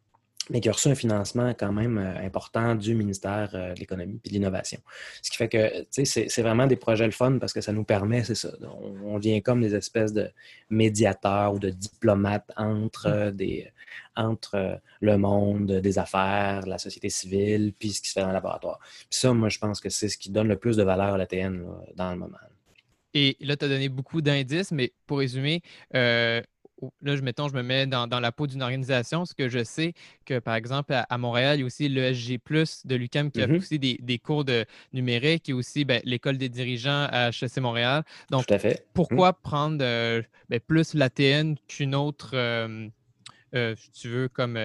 [0.51, 4.21] mais qui a reçu un financement quand même euh, important du ministère euh, de l'Économie
[4.25, 4.81] et de l'Innovation.
[5.23, 8.25] Ce qui fait que c'est vraiment des projets le fun parce que ça nous permet,
[8.25, 8.51] c'est ça,
[9.05, 10.31] on, vient comme des espèces de
[10.71, 13.31] médiateurs ou de diplomates entre, mm.
[13.33, 13.73] des,
[14.15, 18.35] entre le monde des affaires, la société civile, puis ce qui se fait dans le
[18.35, 18.79] laboratoire.
[18.81, 21.19] Puis ça, moi, je pense que c'est ce qui donne le plus de valeur à
[21.19, 22.39] l'ATN dans le moment.
[23.19, 25.63] Et là, tu as donné beaucoup d'indices, mais pour résumer,
[25.95, 26.43] euh,
[27.03, 29.95] là, je, mettons, je me mets dans, la peau d'une organisation, ce que je sais
[30.25, 32.39] que, par exemple, à, Montréal, il y a aussi l'ESG,
[32.85, 33.57] de l'UQAM qui a mm-hmm.
[33.57, 38.03] aussi des, cours de numérique et aussi ben, l'école des dirigeants à HEC Montréal.
[38.31, 38.47] Donc,
[38.95, 39.37] pourquoi mm.
[39.43, 42.89] prendre euh, ben, plus l'ATN qu'une autre, euh,
[43.55, 44.59] euh, si tu veux, comme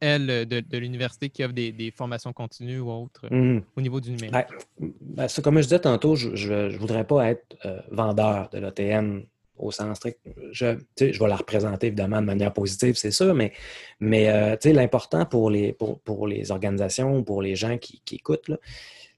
[0.00, 3.62] elle, de, l'université qui offre des, formations continues ou autres mm-hmm.
[3.76, 4.46] au niveau du numérique?
[4.78, 7.56] Ben, comme je disais tantôt, je ne voudrais pas être
[7.90, 9.22] vendeur de l'ATN
[9.58, 10.18] au sens strict.
[10.52, 13.52] Je, je vais la représenter évidemment de manière positive, c'est sûr, mais,
[14.00, 18.50] mais euh, l'important pour les, pour, les organisations, pour les gens qui, écoutent,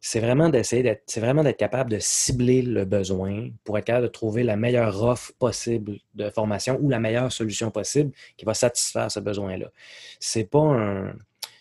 [0.01, 4.07] c'est vraiment d'essayer d'être, c'est vraiment d'être capable de cibler le besoin pour être capable
[4.07, 8.55] de trouver la meilleure offre possible de formation ou la meilleure solution possible qui va
[8.55, 9.71] satisfaire ce besoin-là.
[10.19, 11.13] C'est pas un.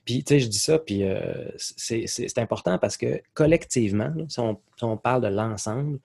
[0.05, 4.97] Puis, tu sais, je dis ça, puis euh, c'est, important parce que collectivement, si on
[4.97, 5.99] parle de l'ensemble,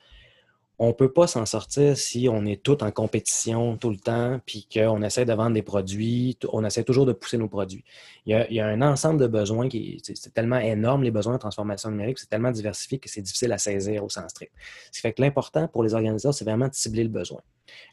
[0.79, 4.41] on ne peut pas s'en sortir si on est tout en compétition tout le temps,
[4.45, 7.85] puis qu'on essaie de vendre des produits, on essaie toujours de pousser nos produits.
[8.27, 11.91] Il y a, un ensemble de besoins qui c'est tellement énorme, les besoins de transformation
[11.91, 14.53] numérique, c'est tellement diversifié que c'est difficile à saisir au sens strict.
[14.87, 17.41] Ce qui fait que l'important pour les organisateurs, c'est vraiment de cibler le besoin.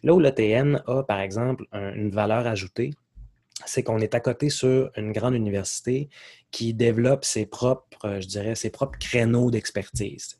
[0.03, 2.91] Là où l'ETN a, par exemple, une valeur ajoutée,
[3.65, 6.09] c'est qu'on est à côté sur une grande université
[6.49, 10.39] qui développe ses propres, je dirais, ses propres créneaux d'expertise.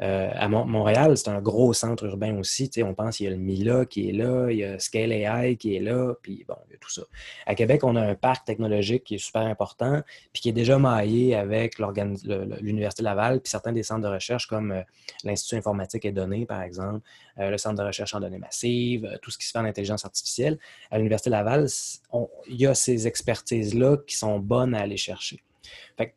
[0.00, 2.70] Euh, à Montréal, c'est un gros centre urbain aussi.
[2.84, 5.56] On pense qu'il y a le MILA qui est là, il y a Scale AI
[5.56, 7.02] qui est là, puis bon, il y a tout ça.
[7.46, 10.78] À Québec, on a un parc technologique qui est super important, puis qui est déjà
[10.78, 14.82] maillé avec l'Université Laval, puis certains des centres de recherche comme euh,
[15.24, 17.00] l'Institut informatique et données, par exemple,
[17.38, 20.04] euh, le Centre de recherche en données massives, tout ce qui se fait en intelligence
[20.04, 20.58] artificielle.
[20.90, 21.66] À l'Université Laval,
[22.48, 25.42] il y a ces expertises-là qui sont bonnes à aller chercher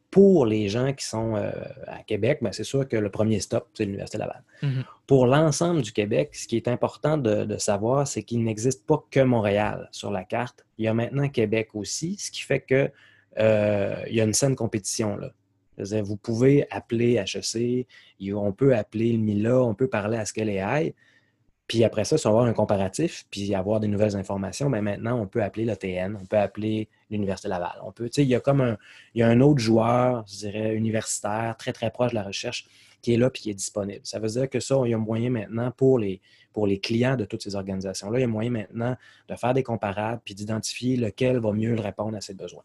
[0.09, 1.51] pour les gens qui sont euh,
[1.87, 4.43] à Québec, ben, c'est sûr que le premier stop, c'est l'Université Laval.
[4.61, 4.83] Mm-hmm.
[5.07, 9.21] Pour l'ensemble du Québec, ce qui est important de, savoir, c'est qu'il n'existe pas que
[9.21, 10.65] Montréal sur la carte.
[10.77, 12.91] Il y a maintenant Québec aussi, ce qui fait qu'il
[13.39, 15.31] euh, y a une saine compétition là.
[15.77, 17.87] Vous pouvez appeler HEC,
[18.35, 20.93] on peut appeler le MILA, on peut parler à Scale AI,
[21.71, 24.81] puis après ça, si on va avoir un comparatif, puis avoir des nouvelles informations, bien
[24.81, 27.79] maintenant, on peut appeler l'ATN, on peut appeler l'Université Laval.
[27.85, 28.77] On peut, il y a comme un,
[29.15, 32.67] il y a un autre joueur, je dirais, universitaire, très, très proche de la recherche,
[33.01, 34.01] qui est là puis qui est disponible.
[34.03, 36.19] Ça veut dire que ça, il y a moyen maintenant pour les,
[36.51, 38.97] pour les clients de toutes ces organisations-là, il y a moyen maintenant
[39.29, 42.63] de faire des comparables puis d'identifier lequel va mieux répondre à ses besoins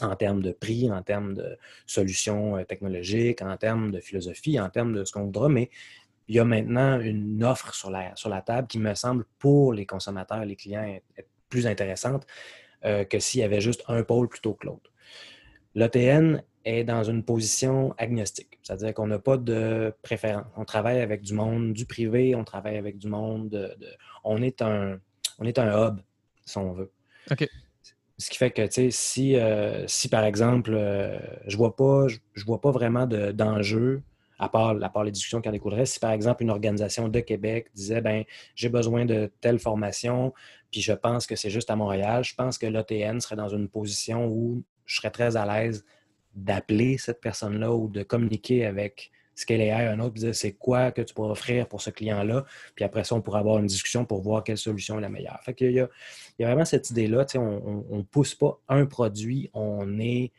[0.00, 4.68] en termes de prix, en termes de solutions euh, technologiques, en termes de philosophie, en
[4.68, 5.70] termes de ce qu'on voudra, mais
[6.28, 9.72] il y a maintenant une offre sur la, sur la table qui me semble pour
[9.72, 10.84] les consommateurs, les clients,
[11.16, 12.26] être plus intéressante
[12.84, 14.90] euh, que s'il y avait juste un pôle plutôt que l'autre.
[15.74, 20.46] L'OTN est dans une position agnostique, c'est-à-dire qu'on n'a pas de préférence.
[20.56, 23.76] On travaille avec du monde du privé, on travaille avec du monde de.
[24.24, 24.98] on, est un,
[25.38, 26.00] on est un hub,
[26.44, 26.92] si on veut.
[27.30, 27.48] OK.
[28.18, 32.06] Ce qui fait que, tu sais, si, euh, si par exemple, euh, je vois pas,
[32.08, 34.02] je, vois pas vraiment d'enjeu
[34.42, 38.00] à part, les discussions qui en découleraient, si par exemple une organisation de Québec disait
[38.00, 38.24] ben
[38.54, 40.34] j'ai besoin de telle formation,
[40.70, 43.68] puis je pense que c'est juste à Montréal, je pense que l'OTN serait dans une
[43.68, 45.84] position où je serais très à l'aise
[46.34, 50.92] d'appeler cette personne-là ou de communiquer avec ce qu'elle est un autre, dire c'est quoi
[50.92, 54.04] que tu pourrais offrir pour ce client-là, puis après ça, on pourrait avoir une discussion
[54.04, 55.40] pour voir quelle solution est la meilleure.
[55.42, 55.88] Fait qu'il y a,
[56.38, 60.32] il y a vraiment cette idée-là, on ne pousse pas un produit, on est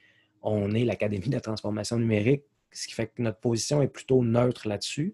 [0.43, 5.13] l'Académie de la transformation numérique ce qui fait que notre position est plutôt neutre là-dessus.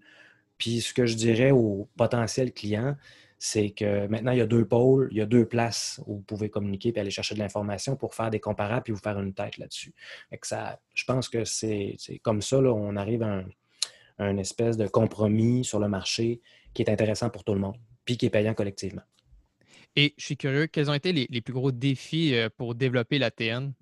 [0.57, 2.95] Puis ce que je dirais aux potentiels clients,
[3.39, 6.21] c'est que maintenant, il y a deux pôles, il y a deux places où vous
[6.21, 9.33] pouvez communiquer et aller chercher de l'information pour faire des comparables puis vous faire une
[9.33, 9.93] tête là-dessus.
[10.31, 13.43] Je pense que c'est comme ça, là, on arrive à
[14.19, 16.41] un, espèce de compromis sur le marché
[16.73, 19.03] qui est intéressant pour tout le monde, puis qui est payant collectivement.
[19.95, 23.17] Et je suis curieux, quels ont été les, les plus gros défis euh, pour développer
[23.17, 23.73] la TN?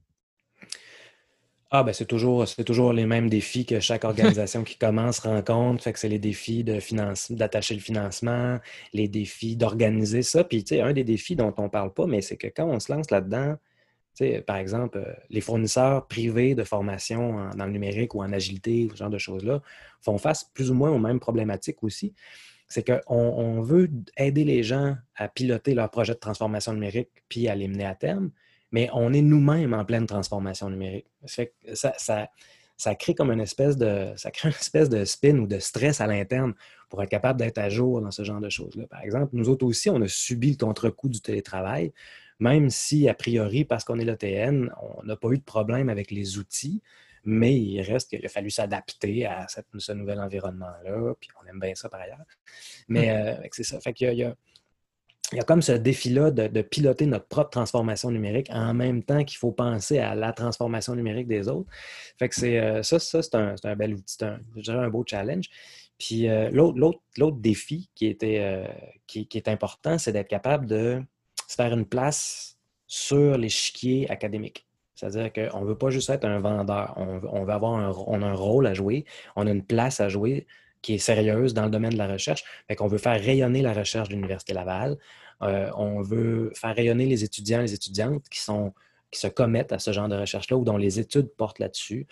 [1.70, 5.84] Ah, ben c'est toujours, c'est toujours les mêmes défis que chaque organisation qui commence rencontre.
[5.84, 8.60] Fait que c'est les défis de finance, d'attacher le financement,
[8.94, 10.46] les défis d'organiser ça.
[10.46, 12.66] Puis, tu sais, un des défis dont on ne parle pas, mais c'est que quand
[12.66, 13.58] on se lance là-dedans,
[14.16, 18.32] tu sais, par exemple, euh, les fournisseurs privés de formation dans le numérique ou en
[18.32, 19.62] agilité, ce genre de choses-là,
[20.02, 22.14] font face plus ou moins aux mêmes problématiques aussi.
[22.70, 27.48] C'est qu'on on veut aider les gens à piloter leur projet de transformation numérique puis
[27.48, 28.32] à les mener à terme
[28.72, 31.08] mais on est nous-mêmes en pleine transformation numérique.
[31.26, 32.28] Ça,
[32.78, 36.02] ça, crée comme une espèce de, ça crée une espèce de spin ou de stress
[36.02, 36.54] à l'interne
[36.90, 38.88] pour être capable d'être à jour dans ce genre de choses-là.
[38.88, 41.94] Par exemple, nous autres aussi, on a subi le contre-coup du télétravail,
[42.40, 46.12] même si, a priori, parce qu'on est l'OTN, on n'a pas eu de problème avec
[46.12, 46.82] les outils,
[47.24, 51.76] mais il reste qu'il a fallu s'adapter à ce nouvel environnement-là, puis on aime bien
[51.76, 52.24] ça par ailleurs.
[52.88, 53.82] Mais euh, c'est ça.
[53.82, 54.36] Fait qu'il y a, il y a
[55.46, 60.00] comme ce défi-là de, piloter notre propre transformation numérique en même temps qu'il faut penser
[60.00, 61.70] à la transformation numérique des autres.
[62.18, 65.50] Fait que c'est euh, ça, c'est un, bel outil, un, je dirais un beau challenge.
[65.98, 68.68] Puis euh, l'autre défi qui, était, euh,
[69.08, 71.02] qui, est important, c'est d'être capable de
[71.48, 74.66] se faire une place sur l'échiquier académique.
[74.96, 78.34] C'est-à-dire qu'on ne veut pas juste être un vendeur, on, veut avoir on a un
[78.34, 79.06] rôle à jouer,
[79.36, 80.48] on a une place à jouer
[80.82, 82.44] qui est sérieuse dans le domaine de la recherche.
[82.68, 84.98] Fait qu'on veut faire rayonner la recherche de l'Université Laval.
[85.42, 88.74] Euh, on veut faire rayonner les étudiants et les étudiantes qui sont
[89.12, 92.08] qui se commettent à ce genre de recherche-là ou dont les études portent là-dessus.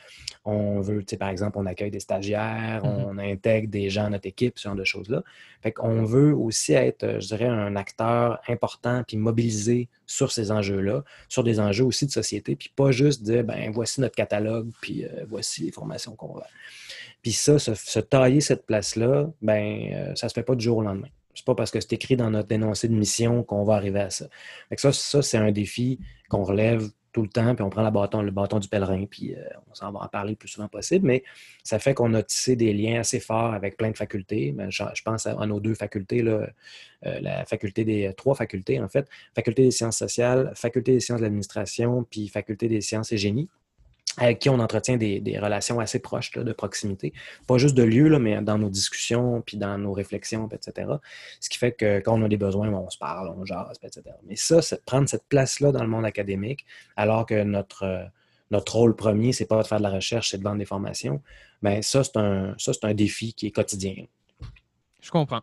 [0.46, 3.06] On veut, tu sais, par exemple, on accueille des stagiaires, mm-hmm.
[3.08, 5.22] on intègre des gens à notre équipe, ce genre de choses-là.
[5.62, 10.52] Fait qu'on veut aussi être, euh, je dirais, un acteur important puis mobilisé sur ces
[10.52, 14.70] enjeux-là, sur des enjeux aussi de société, puis pas juste dire, ben voici notre catalogue,
[14.82, 16.48] puis euh, voici les formations qu'on va.
[17.26, 20.82] Puis ça, se, tailler cette place-là, ben euh, ça se fait pas du jour au
[20.84, 21.08] lendemain.
[21.34, 24.12] C'est pas parce que c'est écrit dans notre dénoncé de mission qu'on va arriver à
[24.12, 24.28] ça.
[24.70, 26.00] Fait ça, ça c'est un défi
[26.30, 29.34] qu'on relève tout le temps, puis on prend le bâton, le bâton du pèlerin, puis
[29.34, 29.40] euh,
[29.72, 31.24] on s'en va en parler le plus souvent possible, mais
[31.64, 34.52] ça fait qu'on a tissé des liens assez forts avec plein de facultés.
[34.52, 36.48] Ben, je, pense à, nos deux facultés, là,
[37.08, 41.22] euh, la faculté des trois facultés, en fait, faculté des sciences sociales, faculté des sciences
[41.22, 43.50] de l'administration, puis faculté des sciences et génie
[44.18, 47.14] avec qui on entretient des, relations assez proches de proximité.
[47.48, 50.88] Pas juste de lieu, là, mais dans nos discussions, puis dans nos réflexions, etc.
[51.40, 54.16] Ce qui fait que quand on a des besoins, on se parle, on jase, etc.
[54.28, 58.04] Mais ça, prendre cette place-là dans le monde académique, alors que notre, euh,
[58.52, 61.22] notre rôle premier, c'est pas de faire de la recherche, c'est de vendre des formations,
[61.62, 64.06] bien ça, c'est un, un défi qui est quotidien.
[65.02, 65.42] Je comprends.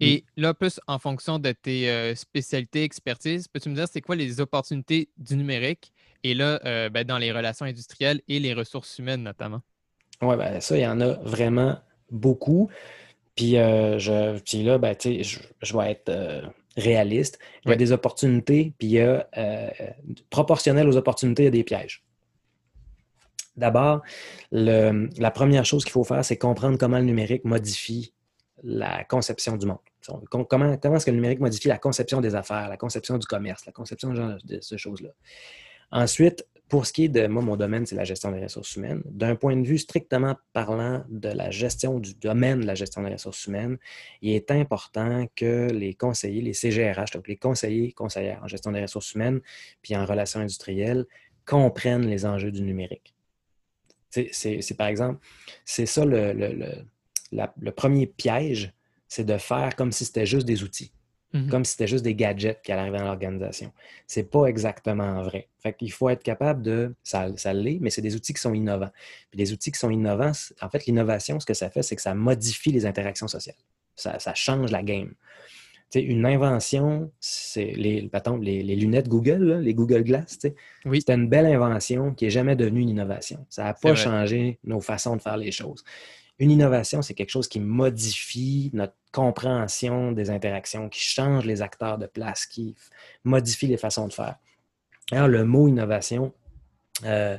[0.00, 4.16] Et là, plus en fonction de tes euh, spécialités, expertises, peux-tu me dire c'est quoi
[4.16, 5.92] les opportunités du numérique
[6.24, 9.60] et là, euh, ben, dans les relations industrielles et les ressources humaines notamment.
[10.22, 11.78] Oui, ben, ça, il y en a vraiment
[12.10, 12.70] beaucoup.
[13.36, 16.42] Puis, euh, je, puis là, ben, je, je, vais être euh,
[16.76, 17.38] réaliste.
[17.64, 19.28] Il y a des opportunités, puis il y a,
[20.30, 22.02] proportionnel aux opportunités, il y a des pièges.
[23.56, 24.02] D'abord,
[24.50, 28.12] la première chose qu'il faut faire, c'est comprendre comment le numérique modifie
[28.64, 29.78] la conception du monde.
[30.28, 33.64] Comment, comment est-ce que le numérique modifie la conception des affaires, la conception du commerce,
[33.66, 35.10] la conception de, de ces choses-là?
[35.94, 39.00] Ensuite, pour ce qui est de moi, mon domaine, c'est la gestion des ressources humaines.
[39.04, 43.12] D'un point de vue strictement parlant de la gestion du domaine de la gestion des
[43.12, 43.78] ressources humaines,
[44.20, 48.82] il est important que les conseillers, les CGRH, donc les conseillers conseillères en gestion des
[48.82, 49.40] ressources humaines,
[49.82, 51.06] puis en relations industrielles,
[51.46, 53.14] comprennent les enjeux du numérique.
[54.10, 55.20] C'est par exemple,
[55.64, 56.32] c'est ça le,
[57.32, 58.72] le premier piège,
[59.06, 60.92] c'est de faire comme si c'était juste des outils.
[61.34, 61.48] Mhm.
[61.48, 63.72] comme si c'était juste des gadgets qui allaient arriver dans l'organisation.
[64.06, 65.48] C'est pas exactement vrai.
[65.58, 68.54] Fait qu'il faut être capable de, ça, ça l'est, mais c'est des outils qui sont
[68.54, 68.92] innovants.
[69.30, 70.30] Puis des outils qui sont innovants,
[70.62, 73.56] en fait, l'innovation, ce que ça fait, c'est que ça modifie les interactions sociales.
[73.96, 75.12] Ça, change la game.
[75.90, 78.08] sais, une invention, c'est les,
[78.40, 80.38] les, les, lunettes Google, les Google Glass,
[80.84, 81.00] oui.
[81.00, 83.44] c'était une belle invention qui n'est jamais devenue une innovation.
[83.50, 85.84] Ça n'a pas changé nos façons de faire les choses.
[86.38, 91.96] Une innovation, c'est quelque chose qui modifie notre compréhension des interactions, qui change les acteurs
[91.96, 92.74] de place, qui
[93.22, 94.36] modifie les façons de faire.
[95.12, 96.32] Alors, le mot innovation
[97.04, 97.38] euh,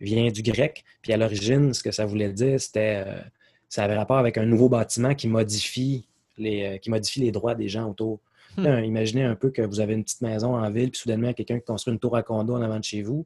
[0.00, 3.20] vient du grec, puis à l'origine, ce que ça voulait dire, c'était euh,
[3.68, 6.06] ça avait rapport avec un nouveau bâtiment qui modifie
[6.38, 8.20] les, euh, qui modifie les droits des gens autour.
[8.56, 8.82] Hmm.
[8.82, 11.64] imaginez un peu que vous avez une petite maison en ville, puis soudainement, quelqu'un qui
[11.64, 13.24] construit une tour à condo en avant de chez vous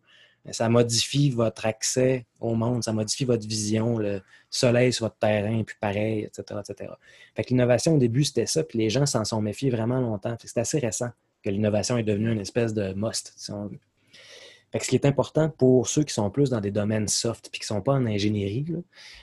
[0.52, 4.20] ça modifie votre accès au monde, ça modifie votre vision, le
[4.50, 6.60] soleil sur votre terrain, puis pareil, etc.
[6.60, 6.92] etc.
[7.34, 10.36] Fait que l'innovation, au début, c'était ça, puis les gens s'en sont méfiés vraiment longtemps.
[10.44, 11.10] C'est assez récent
[11.42, 13.80] que l'innovation est devenue une espèce de must, si on veut.
[14.72, 17.48] Fait que ce qui est important pour ceux qui sont plus dans des domaines soft,
[17.50, 18.66] puis qui ne sont pas en ingénierie,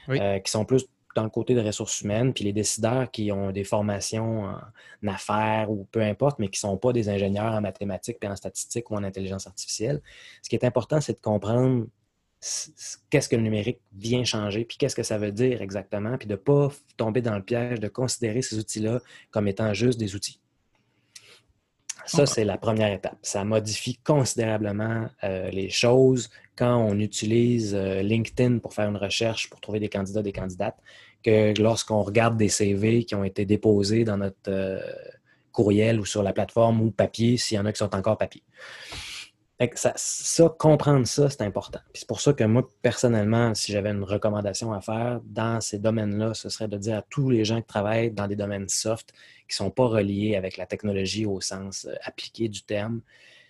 [0.10, 3.64] euh, qui sont plus dans côté des ressources humaines, puis les décideurs qui ont des
[3.64, 8.20] formations en affaires ou peu importe, mais qui ne sont pas des ingénieurs en mathématiques,
[8.20, 10.02] puis en statistiques ou en intelligence artificielle.
[10.42, 11.86] Ce qui est important, c'est de comprendre
[13.10, 16.34] qu'est-ce que le numérique vient changer, puis qu'est-ce que ça veut dire exactement, puis de
[16.34, 19.00] ne pas tomber dans le piège de considérer ces outils-là
[19.30, 20.41] comme étant juste des outils.
[22.06, 23.18] Ça, c'est la première étape.
[23.22, 29.50] Ça modifie considérablement euh, les choses quand on utilise euh, LinkedIn pour faire une recherche,
[29.50, 30.78] pour trouver des candidats, des candidates,
[31.24, 34.80] que lorsqu'on regarde des CV qui ont été déposés dans notre euh,
[35.52, 38.44] courriel ou sur la plateforme ou papier, s'il y en a qui sont encore papier.
[39.76, 41.80] Ça, comprendre ça, c'est important.
[41.94, 46.34] C'est pour ça que moi, personnellement, si j'avais une recommandation à faire dans ces domaines-là,
[46.34, 49.12] ce serait de dire à tous les gens qui travaillent dans des domaines soft,
[49.48, 53.02] qui ne sont pas reliés avec la technologie au sens euh, appliqué du terme,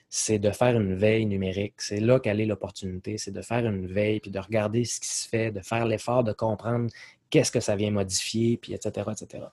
[0.09, 1.76] c'est de faire une veille numérique.
[1.78, 5.07] C'est là qu'elle est l'opportunité, c'est de faire une veille, puis de regarder ce qui
[5.07, 6.89] se fait, de faire l'effort de comprendre
[7.30, 9.45] qu'est-ce que ça vient modifier, puis etc., etc.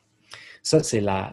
[0.64, 1.32] Ça, c'est la,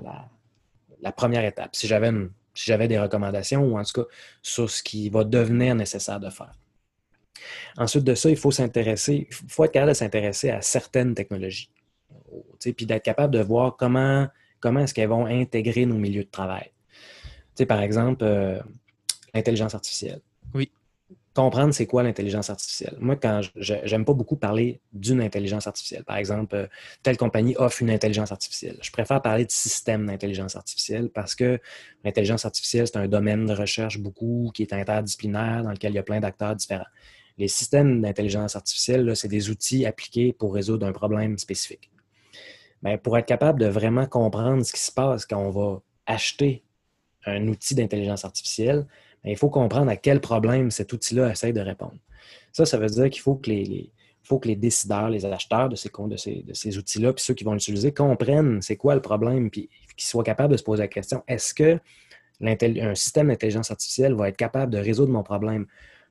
[1.01, 1.75] la, première étape.
[1.75, 2.11] Si j'avais,
[2.55, 4.07] si j'avais des recommandations, ou en tout cas
[4.41, 6.53] sur ce qui va devenir nécessaire de faire.
[7.77, 11.69] Ensuite de ça, il faut s'intéresser, il faut être capable de s'intéresser à certaines technologies.
[12.59, 14.27] Puis d'être capable de voir comment,
[14.59, 16.71] comment est-ce qu'elles vont intégrer nos milieux de travail.
[17.67, 18.59] par exemple, euh,
[19.33, 20.21] l'intelligence artificielle.
[20.53, 20.71] Oui.
[21.35, 22.95] Comprendre c'est quoi l'intelligence artificielle.
[23.01, 26.05] Moi, quand j'aime pas beaucoup parler d'une intelligence artificielle.
[26.05, 26.67] Par exemple, euh,
[27.03, 28.77] telle compagnie offre une intelligence artificielle.
[28.81, 31.59] Je préfère parler de système d'intelligence artificielle parce que
[32.05, 35.99] l'intelligence artificielle, c'est un domaine de recherche beaucoup qui est interdisciplinaire, dans lequel il y
[35.99, 36.85] a plein d'acteurs différents.
[37.37, 41.91] Les systèmes d'intelligence artificielle, c'est des outils appliqués pour résoudre un problème spécifique.
[42.81, 46.63] Mais pour être capable de vraiment comprendre ce qui se passe quand on va acheter
[47.25, 48.87] un outil d'intelligence artificielle,
[49.31, 51.97] il faut comprendre à quel problème cet outil-là essaie de répondre.
[52.51, 57.23] Ça, ça veut dire qu'il faut que les, décideurs, les acheteurs de ces outils-là, puis
[57.23, 60.63] ceux qui vont l'utiliser, comprennent c'est quoi le problème, puis qu'ils soient capables de se
[60.63, 61.79] poser la question est-ce que
[62.41, 65.67] un système d'intelligence artificielle va être capable de résoudre mon problème?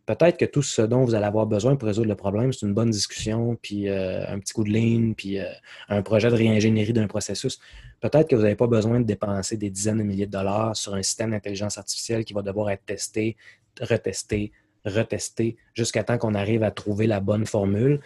[0.06, 2.74] Peut-être que tout ce dont vous allez avoir besoin pour résoudre le problème, c'est une
[2.74, 5.46] bonne discussion, puis euh, un petit coup de ligne, puis euh,
[5.88, 7.58] un projet de réingénierie d'un processus.
[8.00, 10.94] Peut-être que vous n'avez pas besoin de dépenser des dizaines de milliers de dollars sur
[10.94, 13.36] un système d'intelligence artificielle qui va devoir être testé,
[13.80, 14.52] retesté,
[14.84, 18.00] retesté, jusqu'à temps qu'on arrive à trouver la bonne formule.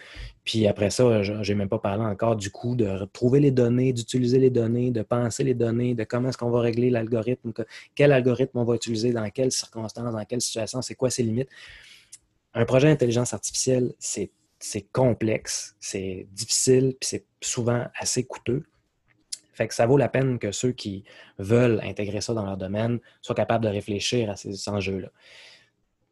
[0.45, 3.93] Puis après ça, je n'ai même pas parlé encore du coup de trouver les données,
[3.93, 7.51] d'utiliser les données, de penser les données, de comment est-ce qu'on va régler l'algorithme,
[7.95, 11.49] quel algorithme on va utiliser, dans quelles circonstances, dans quelles situations, c'est quoi ses limites
[12.53, 14.31] un projet d'intelligence artificielle, c'est
[14.91, 18.63] complexe, c'est difficile, puis c'est souvent assez coûteux.
[19.53, 21.03] Fait que ça vaut la peine que ceux qui
[21.37, 25.09] veulent intégrer ça dans leur domaine soient capables de réfléchir à ces enjeux-là.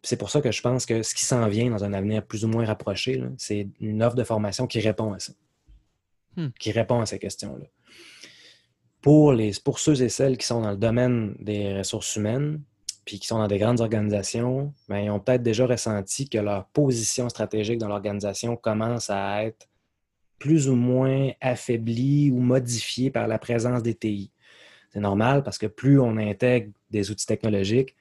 [0.04, 2.46] C'est pour ça que je pense que ce qui s'en vient dans un avenir plus
[2.46, 5.34] ou moins rapproché, c'est une offre de formation qui répond à ça,
[6.36, 6.50] hmm.
[6.60, 7.66] qui répond à ces questions-là.
[9.02, 12.62] Pour, les, pour ceux et celles qui sont dans le domaine des ressources humaines,
[13.06, 16.66] puis qui sont dans des grandes organisations, bien, ils ont peut-être déjà ressenti que leur
[16.68, 19.68] position stratégique dans l'organisation commence à être
[20.40, 24.32] plus ou moins affaiblie ou modifiée par la présence des TI.
[24.92, 27.96] C'est normal parce que plus on intègre des outils technologiques,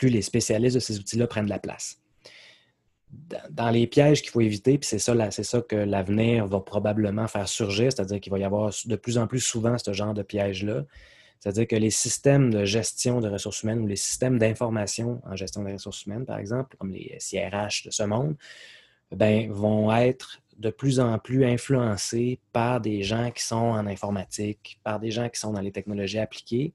[0.00, 2.00] plus les spécialistes de ces outils-là prennent la place.
[3.50, 7.46] Dans les pièges qu'il faut éviter, puis c'est ça, ça que l'avenir va probablement faire
[7.46, 10.84] surgir, c'est-à-dire qu'il va y avoir de plus en plus souvent ce genre de pièges-là,
[11.38, 15.64] c'est-à-dire que les systèmes de gestion de ressources humaines ou les systèmes d'information en gestion
[15.64, 18.36] des ressources humaines, par exemple, comme les CRH de ce monde,
[19.14, 24.80] ben, vont être de plus en plus influencés par des gens qui sont en informatique,
[24.82, 26.72] par des gens qui sont dans les technologies appliquées.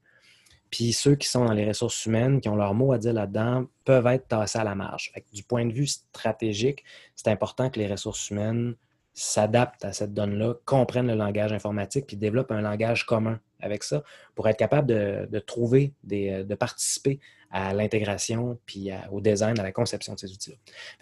[0.70, 3.66] Puis ceux qui sont dans les ressources humaines, qui ont leur mot à dire là-dedans,
[3.84, 5.12] peuvent être tassés à la marge.
[5.32, 8.74] du point de vue stratégique, c'est important que les ressources humaines
[9.14, 14.02] s'adaptent à cette donne-là, comprennent le langage informatique, puis développent un langage commun avec ça
[14.34, 17.18] pour être capable de, trouver, des, de participer
[17.50, 20.56] à l'intégration, puis au design, à la conception de ces outils-là.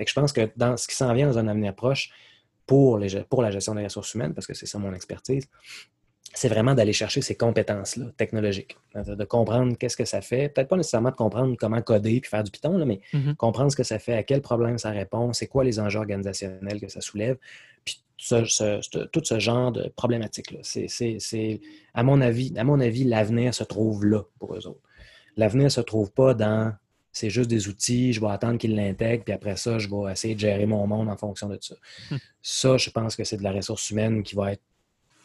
[0.07, 2.11] je pense que dans ce qui s'en vient dans un avenir proche,
[2.67, 5.49] pour la gestion des ressources humaines, parce que c'est ça mon expertise,
[6.33, 10.49] c'est vraiment d'aller chercher ces compétences-là technologiques, de comprendre qu'est-ce que ça fait.
[10.49, 13.37] Peut-être pas nécessairement de comprendre comment coder puis faire du Python, là, mais mm-hmm.
[13.37, 16.81] comprendre ce que ça fait, à quel problème ça répond, c'est quoi les enjeux organisationnels
[16.81, 17.37] que ça soulève,
[17.85, 20.61] puis tout ce genre de problématiques-là.
[20.63, 21.61] C'est,
[21.93, 24.83] à mon avis, à mon avis, l'avenir se trouve là pour eux autres.
[25.37, 26.73] L'avenir ne se trouve pas dans
[27.13, 30.35] c'est juste des outils, je vais attendre qu'ils l'intègrent, puis après ça, je vais essayer
[30.35, 31.77] de gérer mon monde en fonction de ça.
[32.11, 32.17] Hmm.
[32.43, 34.63] Ça, je pense que c'est de la ressource humaine qui va être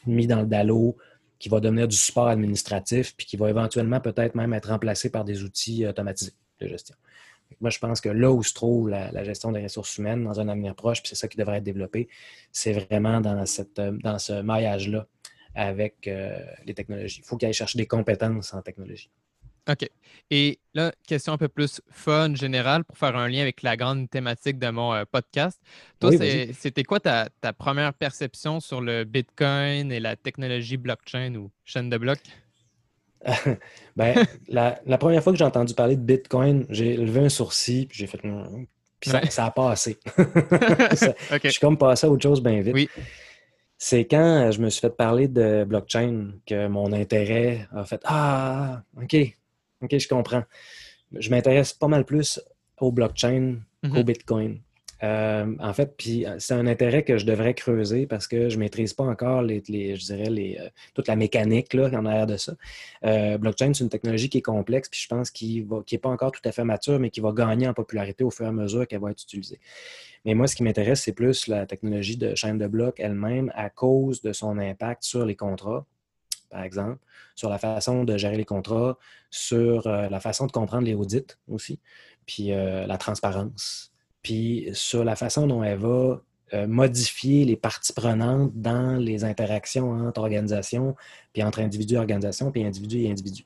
[0.06, 0.98] mis dans le DALO,
[1.40, 5.24] qui va devenir du support administratif, puis qui va éventuellement peut-être même être remplacé par
[5.24, 6.96] des outils automatisés de gestion.
[7.62, 10.48] Moi, je pense que là où se trouve la, gestion des ressources humaines dans un
[10.50, 12.08] avenir proche, puis c'est ça qui devrait être développé,
[12.52, 15.08] c'est vraiment dans, ce maillage-là
[15.56, 17.22] avec euh, les technologies.
[17.24, 19.10] Il faut qu'il aille chercher des compétences en technologie.
[19.70, 19.88] OK.
[20.32, 24.10] Et là, question un peu plus fun, générale, pour faire un lien avec la grande
[24.10, 25.60] thématique de mon euh, podcast.
[26.00, 26.12] Toi,
[26.54, 31.98] c'était quoi ta, première perception sur le Bitcoin et la technologie blockchain ou chaîne de
[31.98, 32.20] blocs?
[33.96, 37.98] ben, la, première fois que j'ai entendu parler de Bitcoin, j'ai levé un sourcil, puis
[37.98, 38.22] j'ai fait.
[39.00, 39.98] Puis ça, a passé.
[40.18, 42.74] Je suis comme passé à autre chose bien vite.
[42.74, 42.90] Oui.
[43.82, 48.82] C'est quand je me suis fait parler de blockchain que mon intérêt a fait Ah,
[49.02, 49.16] OK,
[49.82, 50.44] OK, je comprends.
[51.18, 52.40] Je m'intéresse pas mal plus
[52.80, 54.04] au blockchain qu'au mhm.
[54.04, 54.62] Bitcoin.
[55.02, 58.56] Euh, en fait, puis euh, c'est un intérêt que je devrais creuser parce que je
[58.56, 62.28] ne maîtrise pas encore les, je dirais les, euh, toute la mécanique là, en arrière
[62.28, 62.54] de ça.
[63.38, 66.42] blockchain, c'est une technologie qui est complexe, puis je pense qu'il n'est pas encore tout
[66.44, 69.00] à fait mature, mais qui va gagner en popularité au fur et à mesure qu'elle
[69.00, 69.60] va être utilisée.
[70.26, 73.70] Mais moi, ce qui m'intéresse, c'est plus la technologie de chaîne de blocs elle-même à
[73.70, 75.86] cause de son impact sur les contrats,
[76.50, 76.98] par exemple,
[77.36, 78.98] sur la façon de gérer les contrats,
[79.30, 81.80] sur la façon de comprendre les audits aussi,
[82.26, 83.90] puis la transparence
[84.22, 86.22] puis sur la façon dont elle va
[86.54, 90.96] euh, modifier les parties prenantes dans les interactions entre organisations,
[91.34, 93.46] puis entre individus et organisations, puis individus et individus.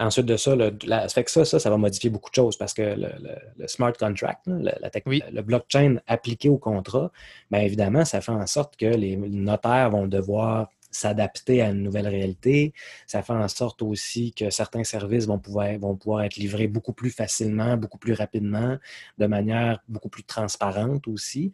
[0.00, 0.70] Ensuite de ça, le,
[1.08, 4.46] fait que ça, ça, ça va modifier beaucoup de choses parce que le, smart contract,
[4.46, 7.10] la, le blockchain appliqué au contrat,
[7.50, 12.08] bien évidemment, ça fait en sorte que les notaires vont devoir s'adapter à une nouvelle
[12.08, 12.72] réalité.
[13.06, 16.92] Ça fait en sorte aussi que certains services vont pouvoir, vont pouvoir être livrés beaucoup
[16.92, 18.78] plus facilement, beaucoup plus rapidement,
[19.18, 21.52] de manière beaucoup plus transparente aussi.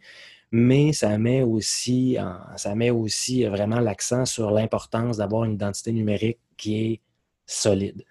[0.51, 2.17] Mais ça met aussi,
[2.55, 7.01] ça met aussi vraiment l'accent sur l'importance d'avoir une identité numérique qui est
[7.45, 8.03] solide.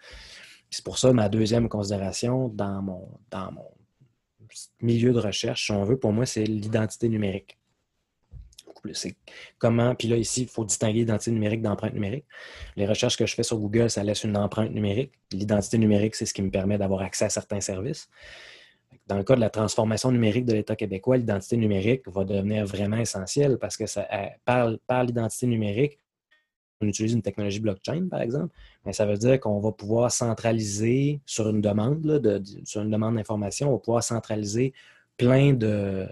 [0.70, 3.70] C'est pour ça ma deuxième considération dans mon, dans mon
[4.80, 7.58] milieu de recherche, si on veut, pour moi, c'est l'identité numérique.
[8.92, 9.16] C'est
[9.58, 12.24] comment, puis là, ici, il faut distinguer l'identité numérique d'empreinte numérique.
[12.76, 15.12] Les recherches que je fais sur Google, ça laisse une empreinte numérique.
[15.32, 18.08] L'identité numérique, c'est ce qui me permet d'avoir accès à certains services.
[19.06, 22.96] Dans le cas de la transformation numérique de l'État québécois, l'identité numérique va devenir vraiment
[22.96, 24.06] essentielle parce que ça,
[24.44, 25.98] par, par l'identité numérique,
[26.80, 28.54] on utilise une technologie blockchain, par exemple,
[28.84, 33.16] mais ça veut dire qu'on va pouvoir centraliser sur une demande, de, sur une demande
[33.16, 34.72] d'information, on va pouvoir centraliser
[35.16, 36.06] plein de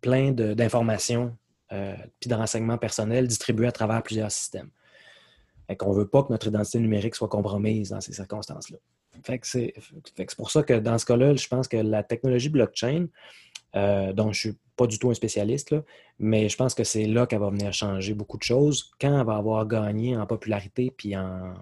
[0.00, 1.34] plein d'informations
[1.74, 4.70] euh, puis de renseignements personnels distribués à travers plusieurs systèmes.
[5.66, 8.78] Fait qu'on ne veut pas que notre identité numérique soit compromise dans ces circonstances-là.
[9.22, 9.72] Fait que c'est
[10.36, 13.06] pour ça que dans ce cas-là, je pense que la technologie blockchain,
[13.74, 15.74] euh, dont je ne suis pas du tout un spécialiste,
[16.18, 19.26] mais je pense que c'est là qu'elle va venir changer beaucoup de choses quand elle
[19.26, 21.54] va avoir gagné en popularité puis en,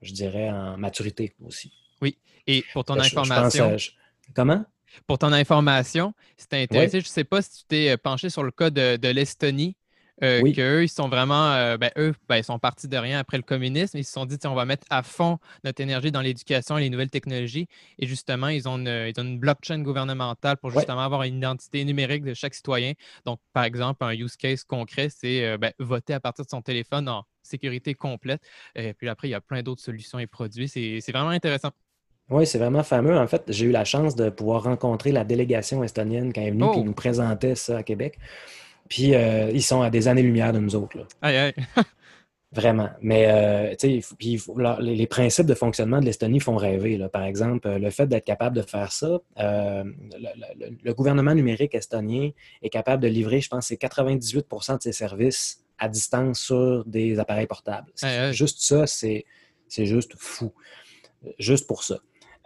[0.00, 1.72] je dirais, en maturité aussi.
[2.00, 2.16] Oui.
[2.46, 3.76] Et pour ton information.
[4.34, 4.64] comment?
[5.06, 6.92] Pour ton information, c'est intéressant.
[6.92, 9.76] Je ne sais pas si tu t'es euh, penché sur le cas de, l'Estonie.
[10.22, 13.36] Euh, qu'eux, ils sont vraiment, euh, ben, eux, ben, ils sont partis de rien après
[13.36, 13.98] le communisme.
[13.98, 16.88] Ils se sont dit, on va mettre à fond notre énergie dans l'éducation et les
[16.88, 17.68] nouvelles technologies.
[17.98, 21.84] Et justement, ils ont une, ils ont une blockchain gouvernementale pour justement avoir une identité
[21.84, 22.94] numérique de chaque citoyen.
[23.26, 27.10] Donc, par exemple, un use case concret, c'est ben, voter à partir de son téléphone
[27.10, 28.40] en sécurité complète.
[28.74, 30.68] Et puis après, il y a plein d'autres solutions et produits.
[30.68, 31.72] C'est vraiment intéressant.
[32.28, 33.16] Oui, c'est vraiment fameux.
[33.16, 36.50] En fait, j'ai eu la chance de pouvoir rencontrer la délégation estonienne quand elle est
[36.50, 36.84] venue, et oh!
[36.84, 38.18] nous présentait ça à Québec.
[38.88, 40.98] Puis euh, ils sont à des années-lumière de nous autres.
[40.98, 41.04] Là.
[41.22, 41.54] Aïe, aïe.
[42.52, 42.88] Vraiment.
[43.02, 44.38] Mais euh, tu sais,
[44.80, 46.98] les, principes de fonctionnement de l'Estonie font rêver.
[47.12, 49.84] Par exemple, le fait d'être capable de faire ça, euh,
[50.82, 52.30] le, gouvernement numérique estonien
[52.62, 57.18] est capable de livrer, je pense, c'est 98% de ses services à distance sur des
[57.18, 57.92] appareils portables.
[58.30, 59.24] Juste ça, c'est
[59.68, 60.52] juste fou.
[61.38, 61.98] Juste pour ça.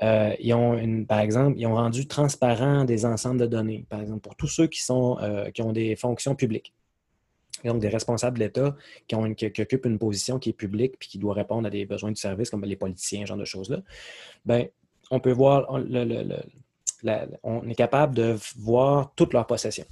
[0.02, 4.00] Euh, ils ont une, par exemple, ils ont rendu transparent des ensembles de données, par
[4.00, 6.72] exemple, pour tous ceux qui, sont, euh, qui ont des fonctions publiques.
[7.64, 8.74] Donc, des responsables de l'État
[9.06, 12.10] qui, qui, occupent une position qui est publique puis qui doit répondre à des besoins
[12.10, 13.82] du service, comme les politiciens, ce genre de choses-là.
[14.46, 14.66] Bien,
[15.10, 19.84] on peut voir, on est capable de voir toutes leurs possessions.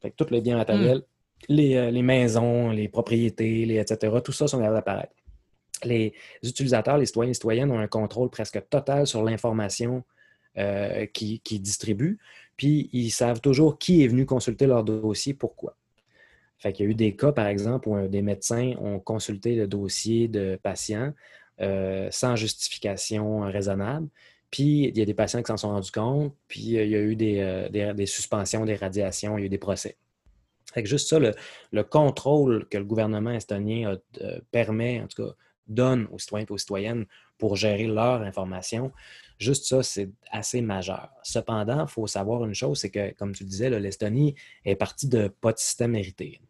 [0.00, 1.52] Fait tous les biens matériels, hmm.
[1.52, 5.12] les, euh, les, maisons, les propriétés, les, etc., tout ça sont capables d'apparaître
[5.84, 10.04] les utilisateurs, les citoyens et citoyennes ont un contrôle presque total sur l'information
[10.58, 12.18] euh, qu'ils qui distribuent,
[12.56, 15.76] puis ils savent toujours qui est venu consulter leur dossier, pourquoi.
[16.58, 19.68] Fait qu'il y a eu des cas, par exemple, où des médecins ont consulté le
[19.68, 21.12] dossier de patients
[21.60, 24.08] euh, sans justification raisonnable.
[24.50, 26.96] Puis il y a des patients qui s'en sont rendus compte, puis euh, il y
[26.96, 29.96] a eu des, suspensions, des radiations, il y a eu des procès.
[30.74, 33.96] Fait que juste ça, le, contrôle que le gouvernement estonien
[34.50, 35.32] permet, en tout cas,
[35.70, 37.06] donne aux citoyens et aux citoyennes
[37.38, 38.92] pour gérer leur information,
[39.38, 41.08] juste ça, c'est assez majeur.
[41.22, 45.08] Cependant, il faut savoir une chose, c'est que, comme tu le disais, l'Estonie est partie
[45.08, 46.40] de pas de système hérité.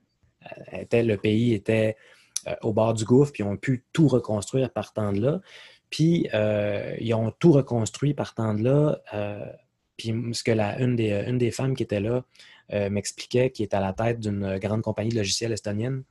[0.73, 1.97] Euh, le pays était
[2.49, 5.41] euh, au bord du gouffre, puis ils ont pu tout reconstruire partant de là.
[5.91, 9.01] Puis, euh, ils ont tout reconstruit partant de là.
[9.97, 12.25] puis, ce que la, une, des, une des femmes qui était là
[12.89, 16.05] m'expliquait, qui est à la tête d'une grande compagnie de logiciels estonienne,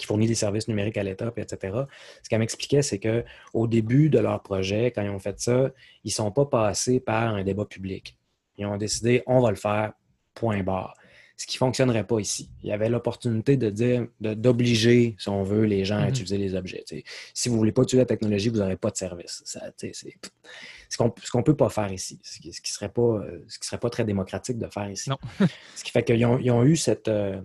[0.00, 1.76] qui fournit des services numériques à l'État, etc.
[2.22, 5.70] Ce qu'elle m'expliquait, c'est qu'au début de leur projet, quand ils ont fait ça,
[6.04, 8.16] ils ne sont pas passés par un débat public.
[8.56, 9.92] Ils ont décidé, on va le faire,
[10.34, 10.94] point barre.
[11.36, 12.50] ce qui ne fonctionnerait pas ici.
[12.62, 16.10] Il y avait l'opportunité de dire, d'obliger, si on veut, les gens à mm-hmm.
[16.10, 16.84] utiliser les objets.
[17.34, 19.42] Si vous ne voulez pas utiliser la technologie, vous n'aurez pas de service.
[19.44, 23.90] Ça, ce qu'on ne peut pas faire ici, ce qui ne serait, pas, serait pas
[23.90, 25.10] très démocratique de faire ici.
[25.76, 27.08] ce qui fait qu'ils ont, ont, eu cette...
[27.08, 27.40] Euh,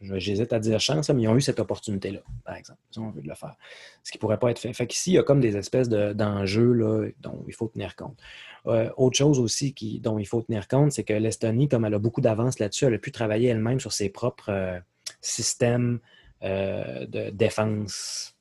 [0.00, 3.22] j'hésite à dire chance, mais ils ont eu cette opportunité-là, par exemple, si on veut
[3.22, 3.56] le faire.
[4.02, 4.72] Ce qui ne pourrait pas être fait.
[4.72, 8.18] Fait qu'ici, il y a comme des espèces d'enjeux dont il faut tenir compte.
[8.66, 11.98] Euh, autre chose aussi dont il faut tenir compte, c'est que l'Estonie, comme elle a
[11.98, 14.78] beaucoup d'avance là-dessus, elle a pu travailler elle-même sur ses propres euh,
[15.20, 16.00] systèmes
[16.42, 18.34] euh, de défense,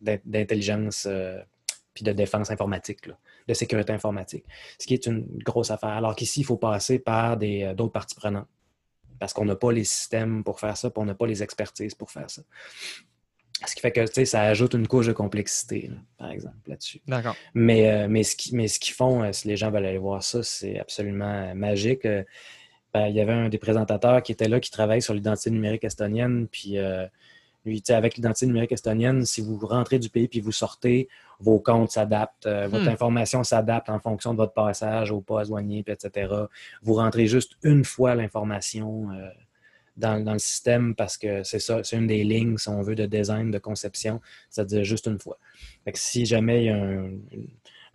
[0.00, 1.06] d'intelligence
[1.92, 3.00] puis de défense informatique,
[3.46, 4.44] de sécurité informatique,
[4.78, 5.90] ce qui est une grosse affaire.
[5.90, 8.46] Alors qu'ici, il faut passer par d'autres parties prenantes
[9.18, 11.94] parce qu'on n'a pas les systèmes pour faire ça, puis on n'a pas les expertises
[11.94, 12.42] pour faire ça.
[13.66, 17.00] Ce qui fait que ça ajoute une couche de complexité, par exemple, là-dessus.
[17.08, 17.34] D'accord.
[17.54, 20.78] Mais, euh, mais, ce qu'ils font, euh, si les gens veulent aller voir ça, c'est
[20.78, 22.04] absolument magique.
[22.04, 22.22] Euh,
[22.94, 25.82] ben, il y avait un des présentateurs qui était là, qui travaille sur l'identité numérique
[25.82, 26.76] estonienne, puis
[27.90, 31.08] avec l'identité numérique estonienne, si vous rentrez du pays puis vous sortez,
[31.40, 32.88] vos comptes s'adaptent, euh, votre hmm.
[32.88, 36.32] information s'adapte en fonction de votre passage au pas douanier, etc.
[36.82, 39.28] Vous rentrez juste une fois l'information euh,
[39.96, 43.06] dans, le système parce que c'est ça, c'est une des lignes, si on veut, de
[43.06, 45.38] design, de conception, c'est-à-dire juste une fois.
[45.94, 47.10] si jamais il y a un,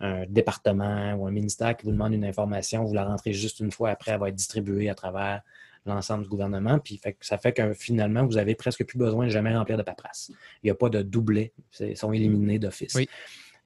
[0.00, 3.70] un, département ou un ministère qui vous demande une information, vous la rentrez juste une
[3.70, 5.42] fois, après elle va être distribuée à travers
[5.86, 6.78] l'ensemble du gouvernement.
[6.78, 10.30] Puis ça fait que finalement, vous avez presque plus besoin de jamais remplir de paperasse.
[10.62, 11.52] Il n'y a pas de doublé.
[11.80, 12.96] Ils sont éliminés d'office.
[12.96, 13.08] Et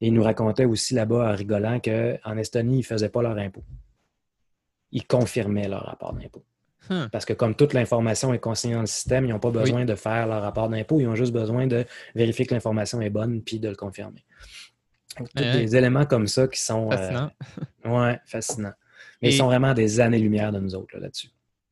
[0.07, 3.63] ils nous racontaient aussi là-bas, en rigolant, qu'en Estonie, ils ne faisaient pas leur impôt.
[4.91, 6.43] Ils confirmaient leur rapport d'impôt.
[6.89, 7.07] Hmm.
[7.11, 9.95] Parce que comme toute l'information est consignée dans le système, ils n'ont pas besoin de
[9.95, 13.59] faire leur rapport d'impôt, ils ont juste besoin de vérifier que l'information est bonne puis
[13.59, 14.25] de le confirmer.
[15.17, 16.91] Tous des éléments comme ça qui sont.
[16.91, 17.31] Euh, fascinants.
[17.85, 18.73] ouais, fascinants.
[19.21, 21.29] Mais ils sont vraiment des années-lumière de nous autres là-dessus.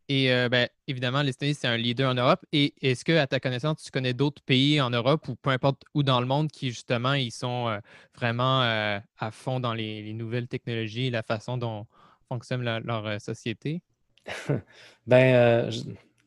[0.10, 2.46] Et euh, ben, évidemment, l'Estonie, c'est un leader en Europe.
[2.54, 5.84] Et est-ce que, à ta connaissance, tu connais d'autres pays en Europe ou peu importe
[5.94, 7.80] où dans le monde qui, justement, ils sont euh,
[8.16, 11.86] vraiment euh, à fond dans les, nouvelles technologies et la façon dont
[12.30, 13.82] fonctionne leur société?
[15.08, 15.70] ben,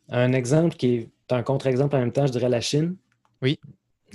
[0.09, 2.97] un exemple qui est un contre-exemple en même temps, je dirais la Chine.
[3.41, 3.59] Oui.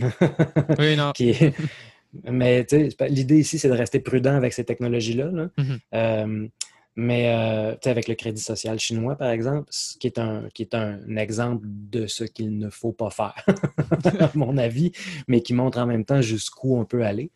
[0.79, 1.11] oui, non.
[2.23, 2.65] Mais
[3.09, 5.31] l'idée ici, c'est de rester prudent avec ces technologies-là.
[5.31, 5.49] Là.
[5.57, 6.47] Mmh
[6.95, 9.69] mais euh, avec le crédit social chinois, par exemple,
[9.99, 13.45] qui est un, qui est un exemple de ce qu'il ne faut pas faire,
[14.19, 14.93] à mon avis,
[15.27, 17.31] mais qui montre en même temps jusqu'où on peut aller.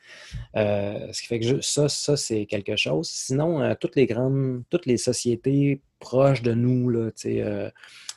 [0.55, 3.09] Euh, ce qui fait que ça, ça c'est quelque chose.
[3.09, 6.89] Sinon, euh, toutes les grandes, toutes les sociétés proches de nous,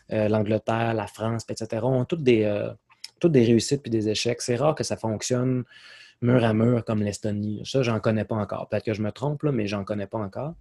[0.08, 2.70] l'Angleterre, la France, etc., ont toutes des,
[3.18, 4.42] toutes des réussites puis des échecs.
[4.42, 5.64] C'est rare que ça fonctionne
[6.20, 7.62] mur à mur comme l'Estonie.
[7.64, 8.68] Ça, j'en connais pas encore.
[8.68, 10.54] Peut-être que je me trompe, là, mais j'en connais pas encore.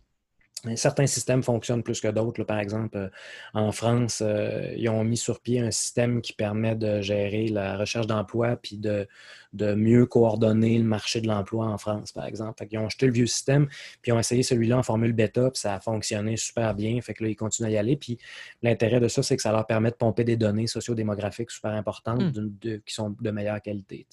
[0.76, 2.44] Certains systèmes fonctionnent plus que d'autres.
[2.44, 3.10] Par exemple, euh,
[3.54, 7.78] en France, euh, ils ont mis sur pied un système qui permet de gérer la
[7.78, 9.08] recherche d'emploi puis de,
[9.54, 12.64] de, mieux coordonner le marché de l'emploi en France, par exemple.
[12.70, 13.68] ils ont jeté le vieux système,
[14.02, 17.02] puis ils ont essayé celui-là en formule bêta, puis ça a fonctionné super bien.
[17.02, 17.96] Fait que là, ils continuent à y aller.
[17.98, 18.20] Puis
[18.62, 22.38] l'intérêt de ça, c'est que ça leur permet de pomper des données sociodémographiques super importantes
[22.38, 22.80] hmm.
[22.86, 24.06] qui sont de meilleure qualité.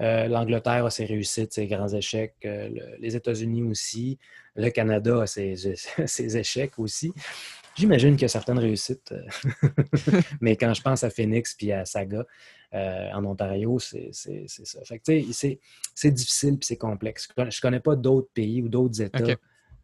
[0.00, 2.34] Euh, L'Angleterre a ses réussites, ses grands échecs.
[2.44, 4.18] Euh, les États-Unis aussi.
[4.54, 7.12] Le Canada a ses, échecs aussi.
[7.74, 9.12] J'imagine qu'il y a certaines réussites.
[9.12, 9.68] Euh,
[10.40, 12.24] mais quand je pense à Phoenix puis à Saga
[12.72, 14.30] en Ontario, c'est ça.
[15.94, 17.26] c'est difficile puis c'est complexe.
[17.34, 19.36] Je ne connais pas d'autres pays ou d'autres États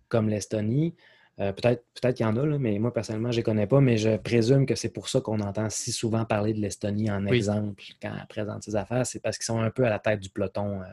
[0.08, 0.94] comme l'Estonie.
[1.42, 3.80] Euh, peut-être peut qu'il y en a, mais moi, personnellement, je ne les connais pas,
[3.80, 7.26] mais je présume que c'est pour ça qu'on entend si souvent parler de l'Estonie en
[7.26, 9.04] exemple quand elle présente ses affaires.
[9.06, 10.84] C'est parce qu'ils sont un peu à la tête du peloton, euh,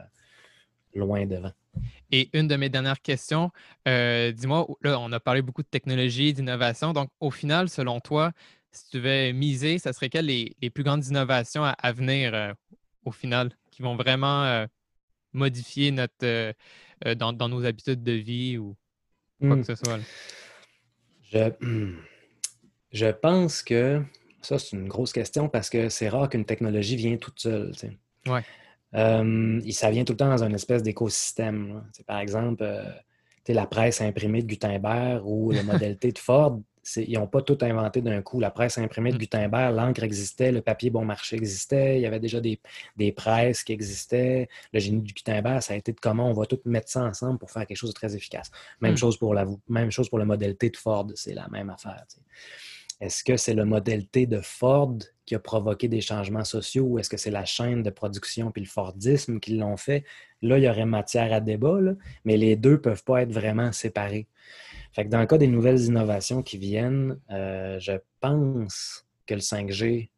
[0.95, 1.52] loin devant.
[2.12, 3.52] Et une de mes dernières questions,
[3.88, 6.93] euh, dis-moi, là, on a parlé beaucoup de technologie, d'innovation.
[6.93, 8.32] Donc, au final, selon toi,
[8.72, 12.56] si tu devais miser, ça serait quelles les, plus grandes innovations à, venir
[13.06, 14.66] au final qui vont vraiment
[15.34, 16.54] modifier notre
[17.16, 18.76] dans, dans, nos habitudes de vie ou
[19.40, 19.64] quoi que hmm.
[19.64, 20.00] ce soit?
[21.32, 21.50] Je,
[22.92, 24.02] je pense que
[24.42, 27.74] ça, c'est une grosse question parce que c'est rare qu'une technologie vienne toute seule.
[28.28, 28.44] Ouais.
[28.96, 31.84] Euh, ça vient tout le temps dans une espèce d'écosystème.
[32.08, 32.84] Par exemple, euh,
[33.48, 36.62] la presse imprimée de Gutenberg ou le modèle T de Ford,
[36.98, 38.40] ils n'ont pas tout inventé d'un coup.
[38.40, 39.20] La presse imprimée de mm.
[39.20, 42.60] Gutenberg, l'encre existait, le papier bon marché existait, il y avait déjà des,
[43.12, 44.48] presses qui existaient.
[44.74, 47.40] Le génie du Gutenberg, ça a été de comment on va tout mettre ça ensemble
[47.40, 48.52] pour faire quelque chose de très efficace.
[48.82, 48.98] Même, mm.
[48.98, 52.06] chose, pour la, même chose pour le modèle T de Ford, c'est la même affaire.
[53.02, 57.00] Est-ce que c'est le modèle T de Ford qui a provoqué des changements sociaux ou
[57.00, 60.04] est-ce que c'est la chaîne de production puis le Fordisme qui l'ont fait?
[60.42, 61.80] Là, il y aurait matière à débat,
[62.26, 64.28] mais les deux ne peuvent pas être vraiment séparés.
[64.92, 69.40] Fait que dans le cas des nouvelles innovations qui viennent, euh, je pense que le
[69.40, 70.10] 5G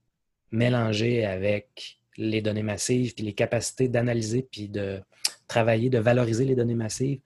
[0.51, 5.01] mélangé avec les données massives, puis les capacités d'analyser, puis de
[5.47, 7.19] travailler, de valoriser les données massives,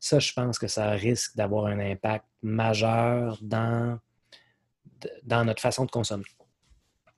[0.00, 3.98] ça, je pense que ça risque d'avoir un impact majeur dans,
[5.24, 6.24] dans notre façon de consommer.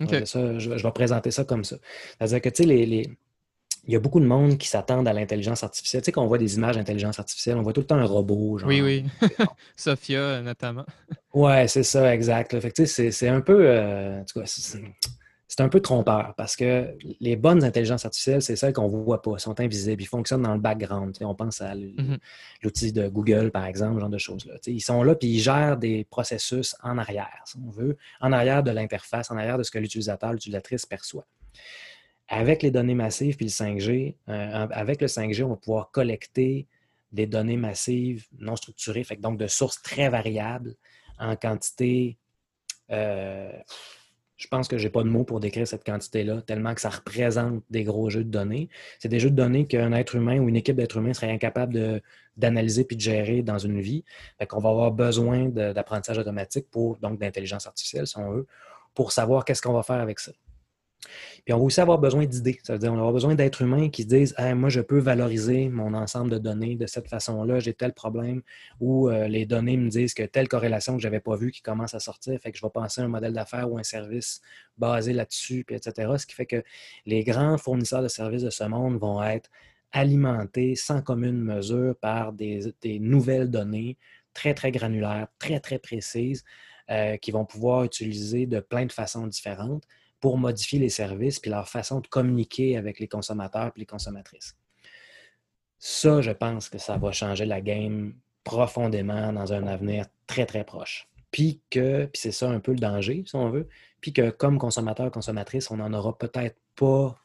[0.01, 1.77] je, vais présenter ça comme ça.
[2.17, 3.19] C'est-à-dire que, tu sais, les,
[3.89, 6.03] il y a beaucoup de monde qui s'attendent à l'intelligence artificielle.
[6.03, 8.61] Tu sais, qu'on voit des images d'intelligence artificielle, on voit tout le temps un robot.
[8.67, 9.05] oui, oui.
[9.77, 10.85] Sophia, notamment.
[11.33, 12.61] ouais, c'est ça, exact.
[12.61, 13.67] Fait c'est un peu.
[13.67, 14.23] Euh,
[15.51, 19.23] c'est un peu trompeur parce que les bonnes intelligences artificielles, c'est celles qu'on ne voit
[19.23, 21.17] pas, sont invisibles, ils fonctionnent dans le background.
[21.23, 22.19] on pense à mm-hmm.
[22.63, 24.55] l'outil de Google, par exemple, ce genre de choses-là.
[24.67, 28.63] Ils sont là puis ils gèrent des processus en arrière, si on veut, en arrière
[28.63, 31.27] de l'interface, en arrière de ce que l'utilisateur, l'utilisatrice perçoit.
[32.29, 36.67] Avec les données massives puis le 5G, euh, avec le 5G, on va pouvoir collecter
[37.13, 40.75] des données massives non structurées, donc de sources très variables
[41.19, 42.19] en quantité.
[42.91, 43.51] Euh,
[44.37, 46.91] je pense que je n'ai pas de mots pour décrire cette quantité-là, tellement que ça
[46.91, 48.69] représente des gros jeux de données.
[48.99, 52.03] C'est des jeux de données qu'un être humain ou une équipe d'êtres humains serait incapable
[52.37, 54.05] d'analyser puis de gérer dans une vie.
[54.39, 58.47] Fait qu'on va avoir besoin d'apprentissage automatique pour, donc d'intelligence artificielle, si on veut,
[58.95, 60.31] pour savoir qu'est-ce qu'on va faire avec ça.
[61.45, 62.59] Puis on va aussi avoir besoin d'idées.
[62.63, 64.99] Ça veut dire qu'on va avoir besoin d'êtres humains qui se disent Moi, je peux
[64.99, 68.43] valoriser mon ensemble de données de cette façon-là, j'ai tel problème,
[68.81, 71.63] ou euh, les données me disent que telle corrélation que je n'avais pas vue qui
[71.63, 74.41] commence à sortir, fait que je vais penser à un modèle d'affaires ou un service
[74.77, 76.13] basé là-dessus, etc.
[76.19, 76.63] Ce qui fait que
[77.07, 79.51] les grands fournisseurs de services de ce monde vont être
[79.93, 83.97] alimentés sans commune mesure par des, nouvelles données
[84.35, 86.45] très, très granulaires, très, très précises,
[86.91, 89.85] euh, qui vont pouvoir utiliser de plein de façons différentes
[90.21, 94.57] pour modifier les services puis leur façon de communiquer avec les consommateurs et les consommatrices.
[95.79, 100.65] Ça, je pense que ça va changer la game profondément dans un avenir très, très
[100.65, 101.09] proche.
[101.31, 103.69] Puis que, puis c'est ça un peu le danger, si on veut,
[104.01, 107.17] puis que comme consommateur, consommatrice, on n'en aura peut-être pas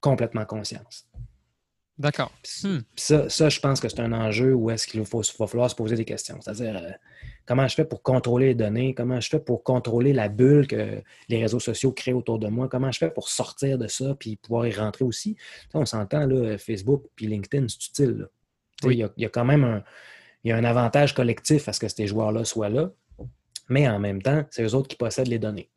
[0.00, 1.08] complètement conscience.
[1.98, 2.30] D'accord.
[2.62, 2.80] Hmm.
[2.94, 5.96] Ça, ça, je pense que c'est un enjeu où est-ce qu'il va falloir se poser
[5.96, 6.38] des questions.
[6.42, 6.90] C'est-à-dire, euh,
[7.46, 8.94] comment je fais pour contrôler les données?
[8.94, 12.68] Comment je fais pour contrôler la bulle que les réseaux sociaux créent autour de moi?
[12.68, 15.36] Comment je fais pour sortir de ça puis pouvoir y rentrer aussi?
[15.72, 18.28] on s'entend, là, Facebook puis LinkedIn, c'est utile.
[18.84, 19.82] Il, y a, quand même un,
[20.44, 22.90] il y a un avantage collectif à ce que ces joueurs-là soient là,
[23.70, 25.70] mais en même temps, c'est eux autres qui possèdent les données.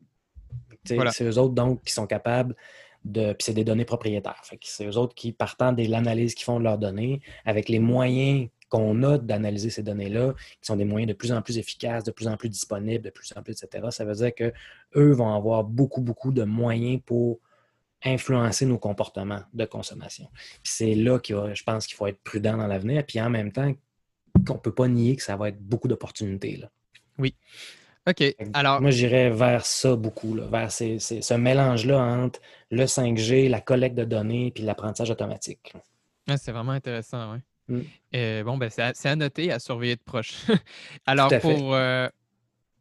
[0.84, 2.56] C'est eux autres, donc, qui sont capables
[3.04, 4.42] puis c'est des données propriétaires.
[4.62, 8.50] c'est eux autres qui, partant de l'analyse qu'ils font de leurs données, avec les moyens
[8.70, 12.12] qu'on a d'analyser ces données-là, qui sont des moyens de plus en plus efficaces, de
[12.12, 15.64] plus en plus disponibles, de plus en plus, etc., ça veut dire qu'eux vont avoir
[15.64, 17.40] beaucoup, beaucoup de moyens pour
[18.04, 20.30] influencer nos comportements de consommation.
[20.64, 23.74] C'est là que je pense qu'il faut être prudent dans l'avenir, puis en même temps,
[24.46, 26.64] qu'on ne peut pas nier que ça va être beaucoup d'opportunités.
[27.18, 27.36] Oui.
[28.10, 28.36] OK.
[28.54, 28.82] Alors...
[28.82, 32.40] Moi, j'irais vers ça beaucoup, vers ce mélange-là entre
[32.72, 35.74] le 5G, la collecte de données puis l'apprentissage automatique.
[36.38, 37.40] c'est vraiment intéressant, oui.
[37.70, 37.82] Mm.
[38.16, 40.34] Euh, bon, ben, c'est à, noter, à surveiller de proche.
[41.06, 42.10] Alors, pour, euh,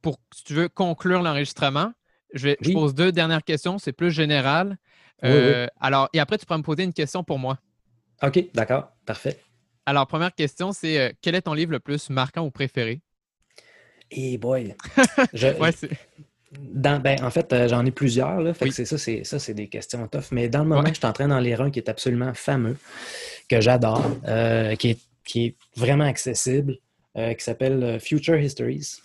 [0.01, 1.93] pour, si tu veux conclure l'enregistrement,
[2.33, 4.79] je, je, pose deux dernières questions, c'est plus général.
[5.25, 7.59] Euh, alors, et après, tu pourras me poser une question pour moi.
[8.23, 9.41] OK, d'accord, parfait.
[9.85, 13.01] Alors, première question, c'est quel est ton livre le plus marquant ou préféré?
[14.11, 14.75] Et boy!
[16.53, 18.41] ben, en fait, euh, j'en ai plusieurs.
[18.41, 20.31] Là, fait c'est ça, c'est ça, c'est des questions tough.
[20.33, 22.77] Mais dans le moment, je suis en train d'en lire un qui est absolument fameux,
[23.49, 26.79] que j'adore, euh, qui, est, qui est vraiment accessible,
[27.17, 29.01] euh, qui s'appelle Future Histories,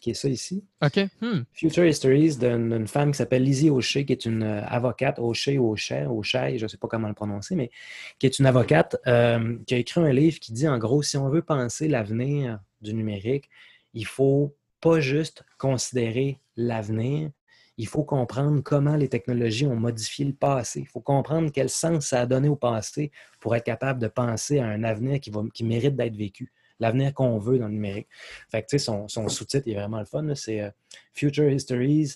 [0.00, 0.62] qui est ça ici.
[0.82, 1.00] OK.
[1.20, 1.42] Hmm.
[1.52, 6.58] Future Histories d'une femme qui s'appelle Lizzie O'Shea, qui est une avocate, O'Shea O'Shea, O'Shea,
[6.58, 7.70] je ne sais pas comment le prononcer, mais
[8.18, 11.28] qui est une avocate qui a écrit un livre qui dit en gros, si on
[11.28, 13.48] veut penser l'avenir du numérique,
[13.94, 17.30] il faut pas juste considérer l'avenir,
[17.76, 20.80] il faut comprendre comment les technologies ont modifié le passé.
[20.80, 24.60] Il faut comprendre quel sens ça a donné au passé pour être capable de penser
[24.60, 28.08] à un avenir qui, mérite d'être vécu, l'avenir qu'on veut dans le numérique.
[28.48, 30.34] Fait que, son, son sous-titre est vraiment le fun.
[30.34, 30.70] C'est euh,
[31.12, 32.14] Future Histories.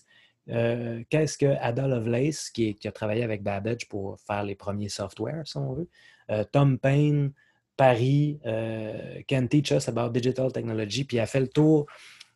[0.49, 5.47] Euh, qu'est-ce que Ada Lovelace, qui, a travaillé avec Babbage pour faire les premiers softwares,
[5.47, 5.89] si on veut,
[6.31, 7.33] euh, Tom Payne,
[7.79, 11.87] Paris, euh, Can Teach Us About Digital Technology, puis elle a fait le tour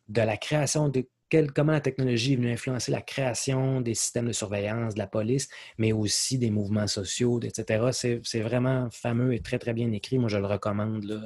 [0.07, 1.05] de la création de
[1.53, 5.49] comment la technologie est venue influencer la création des systèmes de surveillance de la police,
[5.77, 8.19] mais aussi des mouvements sociaux, etc.
[8.21, 10.17] C'est vraiment fameux et très, très bien écrit.
[10.17, 11.21] Moi, je le recommande là,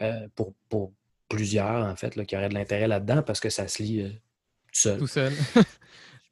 [0.00, 0.92] euh, pour, pour,
[1.28, 4.08] plusieurs, en fait, là, qui auraient de l'intérêt là-dedans parce que ça se lit euh,
[4.08, 4.98] tout seul.
[4.98, 5.32] Tout seul.
[5.54, 5.60] je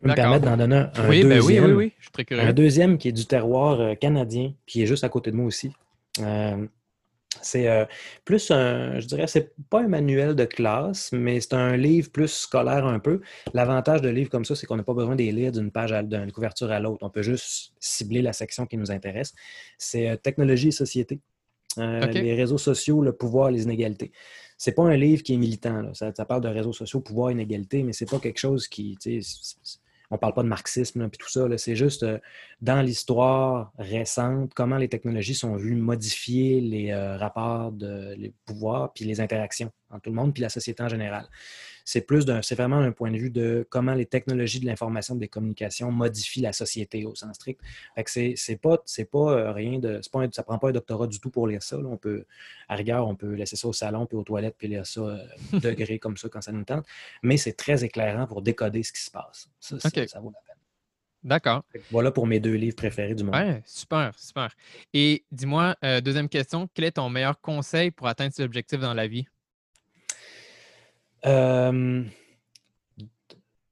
[0.01, 1.30] peux me permettre d'en donner un, oui, deuxième.
[1.30, 2.42] Ben oui, oui, oui, je suis très curieux.
[2.42, 5.70] Un deuxième qui est du terroir canadien, qui est juste à côté de moi aussi
[7.43, 7.84] C'est euh,
[8.24, 12.28] plus un, je dirais, c'est pas un manuel de classe, mais c'est un livre plus
[12.28, 13.20] scolaire un peu.
[13.55, 15.93] L'avantage de livres comme ça, c'est qu'on n'a pas besoin de les lire d'une page,
[16.05, 16.99] d'une couverture à l'autre.
[17.03, 19.34] On peut juste cibler la section qui nous intéresse.
[19.78, 21.20] C'est euh, technologie et société.
[21.78, 24.11] Euh, les réseaux sociaux, le pouvoir, les inégalités.
[24.57, 25.93] C'est pas un livre qui est militant.
[25.95, 28.99] Ça, parle de réseaux sociaux, pouvoir, inégalité, mais c'est pas quelque chose qui,
[30.11, 31.46] on ne parle pas de marxisme et tout ça.
[31.59, 32.18] C'est juste euh,
[32.61, 38.92] dans l'histoire récente, comment les technologies sont vues modifier les euh, rapports de les pouvoirs
[38.94, 41.28] puis les interactions entre tout le monde puis la société en général
[41.89, 45.14] c'est plus d'un, c'est vraiment un point de vue de comment les technologies de l'information
[45.14, 47.62] et des communications modifient la société au sens strict.
[47.95, 50.68] Fait que c'est, c'est pas, c'est pas euh, rien de, c'est pas ça prend pas
[50.68, 51.78] un doctorat du tout pour lire ça.
[51.78, 52.26] On peut,
[52.68, 55.16] à rigueur, on peut laisser ça au salon puis aux toilettes puis lire ça euh,
[55.61, 56.84] degré comme ça quand ça nous tente.
[57.22, 59.49] Mais c'est très éclairant pour décoder ce qui se passe.
[59.59, 60.57] Ça, ça vaut la peine.
[61.24, 61.64] D'accord.
[61.91, 63.34] Voilà pour mes deux livres préférés du monde.
[63.34, 64.55] Ouais, super, super.
[64.93, 68.93] Et dis-moi, euh, deuxième question, quel est ton meilleur conseil pour atteindre ses objectifs dans
[68.93, 69.26] la vie?
[71.26, 72.04] Euh,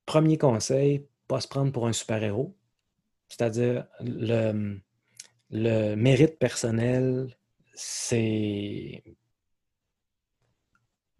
[0.04, 2.56] premier conseil, pas se prendre pour un super-héros.
[3.28, 4.80] C'est-à-dire, le,
[5.50, 7.36] le mérite personnel,
[7.74, 9.02] c'est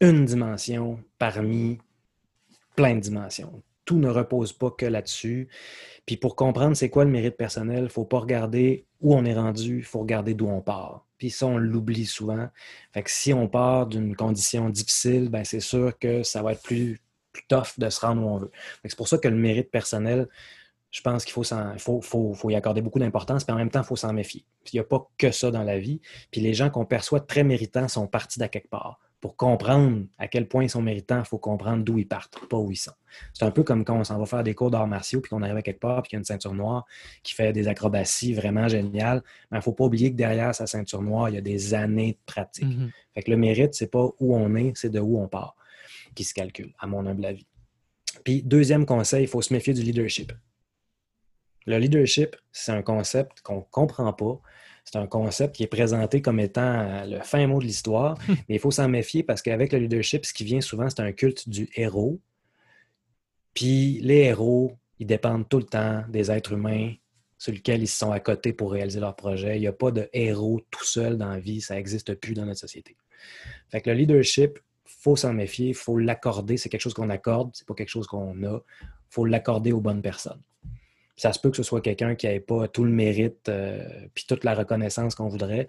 [0.01, 1.79] une dimension parmi
[2.77, 3.63] plein de dimensions.
[3.87, 5.49] Tout ne repose pas que là-dessus.
[6.05, 9.25] Puis pour comprendre c'est quoi le mérite personnel, il ne faut pas regarder où on
[9.25, 11.07] est rendu, il faut regarder d'où on part.
[11.19, 12.49] Puis ça, on l'oublie souvent.
[12.93, 16.63] Fait que si on part d'une condition difficile, ben c'est sûr que ça va être
[16.63, 17.01] plus,
[17.33, 18.51] plus tough de se rendre où on veut.
[18.85, 20.29] C'est pour ça que le mérite personnel,
[20.91, 21.43] je pense qu'il faut,
[21.79, 24.45] faut, faut, faut, y accorder beaucoup d'importance, mais en même temps, il faut s'en méfier.
[24.73, 26.01] Il n'y a pas que ça dans la vie.
[26.31, 30.29] Puis les gens qu'on perçoit très méritants sont partis d'à quelque part pour comprendre à
[30.29, 32.93] quel point ils sont méritants, il faut comprendre d'où ils partent, pas où ils sont.
[33.33, 35.43] C'est un peu comme quand on s'en va faire des cours d'arts martiaux, puis qu'on
[35.43, 36.85] arrive à quelque part, puis qu'il y a une ceinture noire
[37.23, 39.23] qui fait des acrobaties vraiment géniales.
[39.51, 41.75] Mais il ne faut pas oublier que derrière sa ceinture noire, il y a des
[41.75, 42.65] années de pratique.
[42.65, 42.91] Mm-hmm.
[43.15, 45.57] Fait que le mérite, c'est pas où on est, c'est de où on part
[46.17, 47.47] qui se calcule, à mon humble avis.
[48.25, 50.33] Puis, deuxième conseil, il faut se méfier du leadership.
[51.67, 54.41] Le leadership, c'est un concept qu'on ne comprend pas,
[54.87, 58.17] c'est un concept qui est présenté comme étant le fin mot de l'histoire,
[58.49, 61.13] mais il faut s'en méfier parce qu'avec le leadership, ce qui vient souvent, c'est un
[61.13, 62.21] culte du héros.
[63.53, 66.95] Puis les héros, ils dépendent tout le temps des êtres humains
[67.37, 69.57] sur lesquels ils sont à côté pour réaliser leur projet.
[69.57, 72.47] Il n'y a pas de héros tout seul dans la vie, ça n'existe plus dans
[72.47, 72.97] notre société.
[73.71, 76.57] Fait que le leadership, il faut s'en méfier, il faut l'accorder.
[76.57, 78.61] C'est quelque chose qu'on accorde, c'est pas quelque chose qu'on a.
[78.83, 80.41] Il faut l'accorder aux bonnes personnes
[81.17, 83.83] ça se peut que ce soit quelqu'un qui n'ait pas tout le mérite euh,
[84.15, 85.69] puis toute la reconnaissance qu'on voudrait.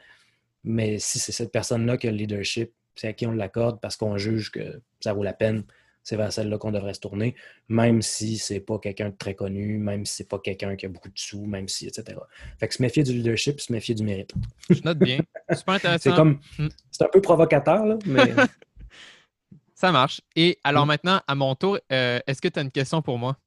[0.64, 3.96] Mais si c'est cette personne-là qui a le leadership, c'est à qui on l'accorde parce
[3.96, 5.64] qu'on juge que ça vaut la peine,
[6.04, 7.36] c'est vers celle-là qu'on devrait se tourner,
[7.68, 10.90] même si c'est pas quelqu'un de très connu, même si c'est pas quelqu'un qui a
[10.90, 12.18] beaucoup de sous, même si, etc.
[12.60, 14.34] Fait que se méfier du leadership, se méfier du mérite.
[14.70, 15.20] Je note bien.
[15.54, 16.10] Super intéressant.
[16.10, 16.70] c'est comme, hmm.
[16.92, 18.34] c'est un peu provocateur, là, mais...
[19.76, 20.22] Ça marche.
[20.36, 20.88] Et alors hmm.
[20.88, 23.38] maintenant, à mon tour, euh, est-ce que tu as une question pour moi?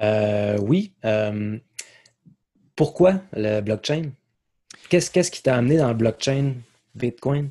[0.00, 0.92] Euh, oui.
[1.04, 1.58] Euh,
[2.74, 4.10] pourquoi le blockchain?
[4.88, 6.54] Qu'est-ce qui t'a amené dans le blockchain
[6.94, 7.50] Bitcoin?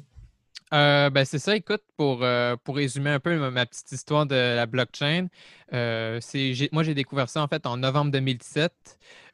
[0.73, 2.25] Euh, ben c'est ça, écoute, pour,
[2.63, 5.27] pour résumer un peu ma, petite histoire de la blockchain,
[5.71, 8.71] moi j'ai découvert ça en fait en novembre 2017.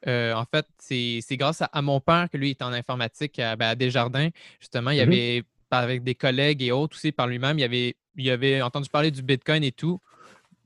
[0.06, 4.30] en fait, c'est grâce à, mon père que lui est en informatique à, ben, Desjardins.
[4.60, 5.04] Justement, il y mm-hmm.
[5.04, 9.10] avait, avec des collègues et autres aussi par lui-même, il avait, il avait entendu parler
[9.10, 10.00] du Bitcoin et tout.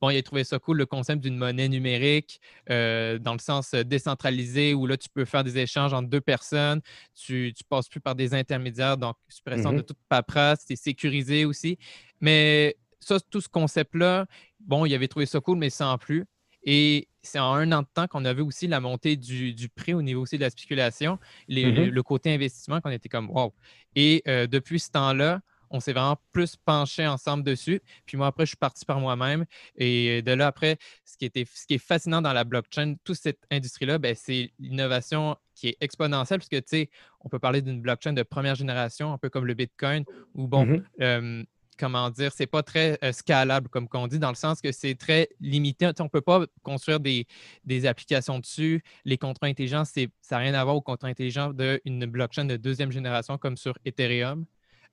[0.06, 2.40] Bon, il a trouvé ça cool, le concept d'une monnaie numérique,
[2.70, 6.20] euh, dans le sens euh, décentralisé, où là, tu peux faire des échanges entre deux
[6.20, 6.80] personnes,
[7.16, 9.84] tu ne passes plus par des intermédiaires, donc suppression de mm-hmm.
[9.84, 11.76] toute paperasse, c'est sécurisé aussi.
[12.20, 14.26] Mais ça, tout ce concept-là,
[14.60, 16.24] bon, il avait trouvé ça cool, mais sans plus.
[16.62, 19.92] Et c'est en un an de temps qu'on a vu aussi la montée du, prix
[19.92, 21.88] au niveau aussi de la spéculation, mm-hmm.
[21.88, 23.52] le, côté investissement, qu'on était comme wow.
[23.96, 25.40] Et euh, depuis ce temps-là,
[25.70, 27.80] on s'est vraiment plus penché ensemble dessus.
[28.06, 29.44] Puis moi, après, je suis parti par moi-même.
[29.76, 33.16] Et de là, après, ce qui, était, ce qui est fascinant dans la blockchain, toute
[33.16, 36.90] cette industrie-là, ben, c'est l'innovation qui est exponentielle, puisque, tu sais,
[37.20, 40.04] on peut parler d'une blockchain de première génération, un peu comme le Bitcoin,
[40.34, 40.82] où, bon, mm-hmm.
[41.00, 41.44] euh,
[41.78, 44.94] comment dire, c'est pas très euh, scalable, comme on dit, dans le sens que c'est
[44.94, 45.86] très limité.
[45.98, 47.26] On ne peut pas construire des,
[47.64, 48.82] des, applications dessus.
[49.04, 52.90] Les contrats intelligents, ça n'a rien à voir aux contrats intelligents d'une blockchain de deuxième
[52.90, 54.46] génération comme sur Ethereum.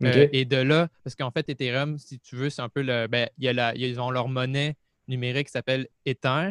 [0.03, 3.07] Euh, et de là, parce qu'en fait, Ethereum, si tu veux, c'est un peu le.
[3.07, 4.75] Ben, y a ils ont leur monnaie
[5.07, 6.49] numérique qui s'appelle Ether,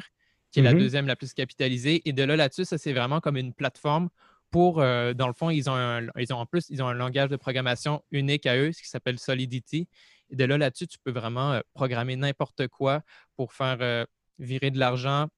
[0.50, 0.78] qui est la mm-hmm.
[0.78, 2.02] deuxième la plus capitalisée.
[2.08, 4.08] Et de là, là-dessus, ça, c'est vraiment comme une plateforme
[4.50, 7.30] pour, euh, dans le fond, ils ont, ils ont en plus, ils ont un langage
[7.30, 9.88] de programmation unique à eux, ce qui s'appelle Solidity.
[10.30, 13.00] Et de là, là-dessus, tu peux vraiment euh, programmer n'importe quoi
[13.36, 14.06] pour faire
[14.38, 15.28] virer de l'argent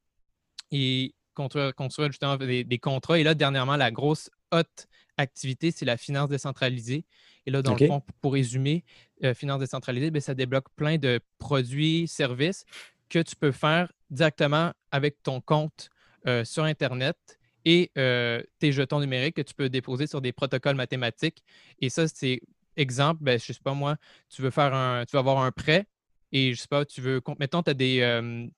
[0.73, 1.73] et construire,
[2.09, 3.19] justement des, des, contrats.
[3.19, 4.87] Et là, dernièrement, la grosse haute
[5.17, 7.05] activité, c'est la finance décentralisée
[7.47, 8.85] Et là, dans le fond, pour résumer,
[9.23, 12.65] euh, Finance décentralisée, ben, ça débloque plein de produits, services
[13.09, 15.91] que tu peux faire directement avec ton compte
[16.27, 17.17] euh, sur Internet
[17.65, 21.43] et euh, tes jetons numériques que tu peux déposer sur des protocoles mathématiques.
[21.81, 22.41] Et ça, c'est
[22.77, 23.97] exemple, ben, je ne sais pas moi,
[24.29, 25.87] tu veux faire un, tu veux avoir un prêt
[26.33, 28.51] et je sais pas, tu veux, mettons, tu as des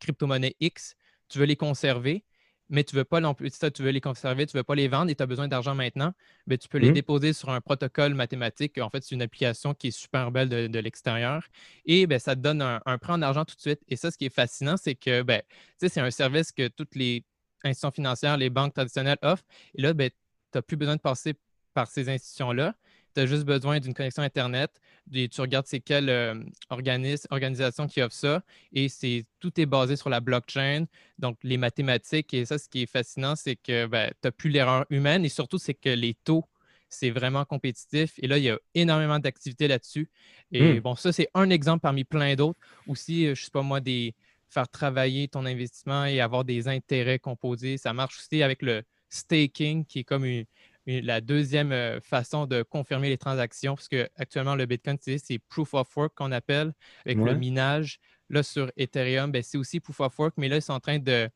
[0.00, 0.96] crypto-monnaies X,
[1.28, 2.24] tu veux les conserver
[2.70, 5.14] mais tu veux pas ça, tu veux les conserver, tu veux pas les vendre et
[5.14, 6.12] tu as besoin d'argent maintenant,
[6.46, 6.94] mais tu peux les mmh.
[6.94, 8.78] déposer sur un protocole mathématique.
[8.78, 11.46] En fait, c'est une application qui est super belle de, l'extérieur
[11.86, 13.80] et ben, ça te donne un, prêt en argent tout de suite.
[13.88, 15.42] Et ça, ce qui est fascinant, c'est que ben,
[15.78, 17.24] c'est un service que toutes les
[17.62, 19.44] institutions financières, les banques traditionnelles offrent.
[19.74, 20.16] Et là, ben, tu
[20.58, 21.34] n'as plus besoin de passer
[21.74, 22.74] par ces institutions-là
[23.14, 24.70] tu as juste besoin d'une connexion Internet.
[25.12, 26.34] Et tu regardes c'est quelle euh,
[26.70, 28.42] organisation qui offre ça.
[28.72, 30.86] Et c'est tout est basé sur la blockchain,
[31.18, 32.32] donc les mathématiques.
[32.34, 35.28] Et ça, ce qui est fascinant, c'est que ben, tu n'as plus l'erreur humaine et
[35.28, 36.44] surtout, c'est que les taux,
[36.88, 38.14] c'est vraiment compétitif.
[38.18, 40.08] Et là, il y a énormément d'activités là-dessus.
[40.52, 40.80] Et hmm.
[40.80, 42.58] bon, ça, c'est un exemple parmi plein d'autres.
[42.86, 44.14] Aussi, euh, je ne sais pas moi, des
[44.48, 47.76] faire travailler ton investissement et avoir des intérêts composés.
[47.76, 50.44] Ça marche aussi avec le staking, qui est comme une,
[50.86, 55.74] la deuxième euh, façon de confirmer les transactions, parce que actuellement, le Bitcoin, c'est proof
[55.74, 56.72] of work qu'on appelle
[57.04, 58.00] avec le minage.
[58.30, 60.98] Là, sur Ethereum, ben, c'est aussi proof of work, mais là, ils sont en train
[60.98, 61.28] de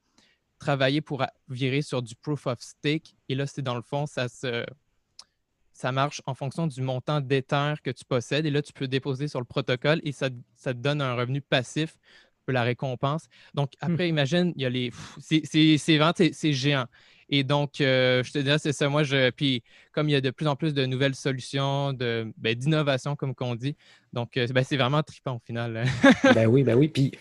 [0.58, 3.14] travailler pour virer sur du proof of stake.
[3.28, 4.64] Et là, c'est dans le fond, ça se,
[5.72, 8.46] ça marche en fonction du montant d'Ether que tu possèdes.
[8.46, 11.40] Et là, tu peux déposer sur le protocole et ça, ça te donne un revenu
[11.40, 11.96] passif
[12.52, 13.28] la récompense.
[13.54, 13.92] Donc, hmm.
[13.92, 14.90] après, imagine, il y a les.
[15.20, 16.86] C'est géant.
[17.30, 18.88] Et donc, euh, je te dirais, c'est ça.
[18.88, 19.30] Moi, je.
[19.30, 19.62] Puis,
[19.92, 23.34] comme il y a de plus en plus de nouvelles solutions, de, ben, d'innovation, comme
[23.34, 23.76] qu'on dit,
[24.12, 25.84] donc, euh, ben, c'est vraiment trippant au final.
[26.34, 26.88] ben oui, ben oui.
[26.88, 27.12] Puis,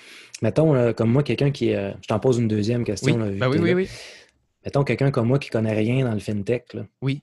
[0.41, 1.71] mettons, euh, comme moi, quelqu'un qui.
[1.71, 3.15] je t'en pose une deuxième question.
[3.15, 3.89] Oui, ben oui, oui, oui.
[4.63, 6.73] Mettons, quelqu'un comme moi qui connaît rien dans le fintech.
[6.73, 7.21] Là, oui.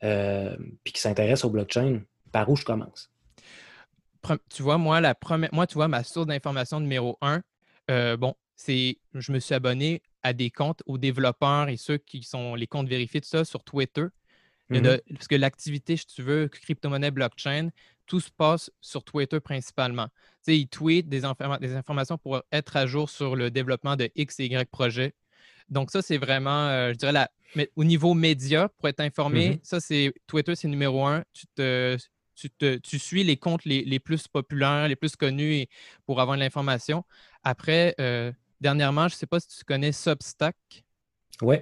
[0.00, 2.00] puis qui s'intéresse au blockchain,
[2.30, 3.10] par où je commence?
[4.54, 7.42] Tu vois, moi, la première, moi, tu vois, ma source d'information numéro un,
[8.16, 12.54] bon, c'est je me suis abonné à des comptes aux développeurs et ceux qui sont
[12.54, 14.06] les comptes vérifiés, tout ça, sur Twitter.
[14.70, 17.68] Mmh parce que l'activité, si tu veux, crypto-monnaie, blockchain,
[18.06, 20.06] tout se passe sur Twitter principalement.
[20.06, 20.12] Tu
[20.42, 21.22] sais, ils tweetent des,
[21.60, 25.14] des, informations pour être à jour sur le développement de X et Y projets.
[25.68, 29.50] Donc, ça, c'est vraiment, euh, je dirais, la, mais au niveau média, pour être informé,
[29.50, 31.22] mmh ça, c'est Twitter, c'est numéro un.
[31.32, 31.96] Tu, te,
[32.34, 35.66] tu, te, tu suis les comptes les, les, plus populaires, les plus connus
[36.06, 37.04] pour avoir de l'information.
[37.44, 38.32] Après, euh,
[38.62, 40.54] Dernièrement, je ne sais pas si tu connais Substack.
[41.42, 41.56] Oui.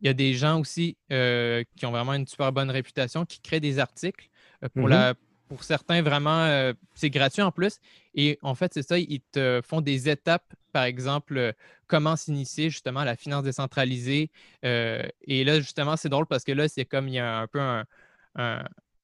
[0.00, 3.40] Il y a des gens aussi euh, qui ont vraiment une super bonne réputation, qui
[3.40, 4.30] créent des articles.
[4.64, 4.90] Euh, pour, mm-hmm.
[4.90, 5.14] la,
[5.48, 7.78] pour certains, vraiment, euh, c'est gratuit en plus.
[8.14, 11.52] Et en fait, c'est ça, ils te font des étapes, par exemple,
[11.88, 14.30] comment s'initier justement à la finance décentralisée.
[14.62, 17.60] et là, justement, c'est drôle parce que là, c'est comme il y a un peu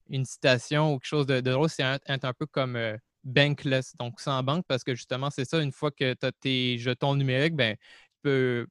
[0.09, 1.69] une citation ou quelque chose de, drôle.
[1.69, 2.79] C'est un, un, peu comme
[3.25, 6.79] bankless, donc sans banque, parce que justement, c'est ça, une fois que tu as tes
[6.79, 8.67] jetons numériques, ben, tu peux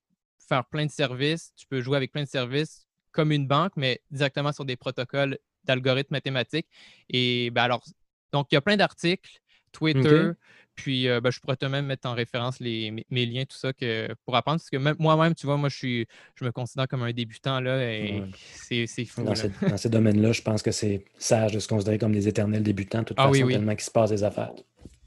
[0.48, 4.02] faire plein de services, tu peux jouer avec plein de services comme une banque, mais
[4.12, 6.68] directement sur des protocoles d'algorithmes mathématiques.
[7.10, 7.84] Et ben alors,
[8.32, 9.40] donc, il y a plein d'articles,
[9.72, 10.32] Twitter,
[10.76, 13.74] puis euh, ben, je pourrais te même mettre en référence les, mes, liens, tout ça,
[13.74, 14.60] que, pour apprendre.
[14.60, 17.84] Parce que moi-même, tu vois, moi, je, suis, je me considère comme un débutant, là,
[17.84, 18.24] et
[18.56, 19.24] c'est fou.
[19.24, 23.00] Dans, ces domaines-là, je pense que c'est sage de se considérer comme des éternels débutants,
[23.00, 24.54] de toute ah façon, tellement qu'il se passe des affaires.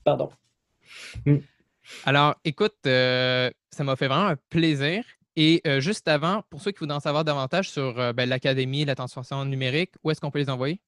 [0.04, 0.30] Pardon.
[1.24, 1.38] Hmm.
[2.04, 5.04] Alors, écoute, euh, ça m'a fait vraiment un plaisir.
[5.38, 8.94] Et euh, juste avant, pour ceux qui voudraient en savoir davantage sur ben, l'Académie, la
[8.94, 10.80] transformation numérique, où est-ce qu'on peut les envoyer?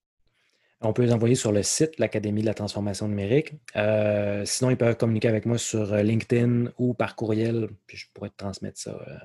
[0.81, 3.55] On peut les envoyer sur le site, l'Académie de la transformation numérique.
[3.75, 8.07] Euh, sinon, ils peuvent communiquer avec moi sur euh, LinkedIn ou par courriel, puis je
[8.15, 8.91] pourrais te transmettre ça.
[8.91, 9.17] Euh,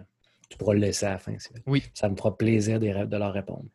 [0.50, 1.34] tu pourras le laisser à la fin.
[1.68, 1.84] Oui.
[1.94, 3.66] Ça me fera plaisir de, de leur répondre.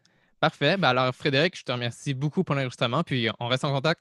[0.41, 0.77] Parfait.
[0.77, 4.01] Ben alors, Frédéric, je te remercie beaucoup pour l'enregistrement, puis on reste en contact.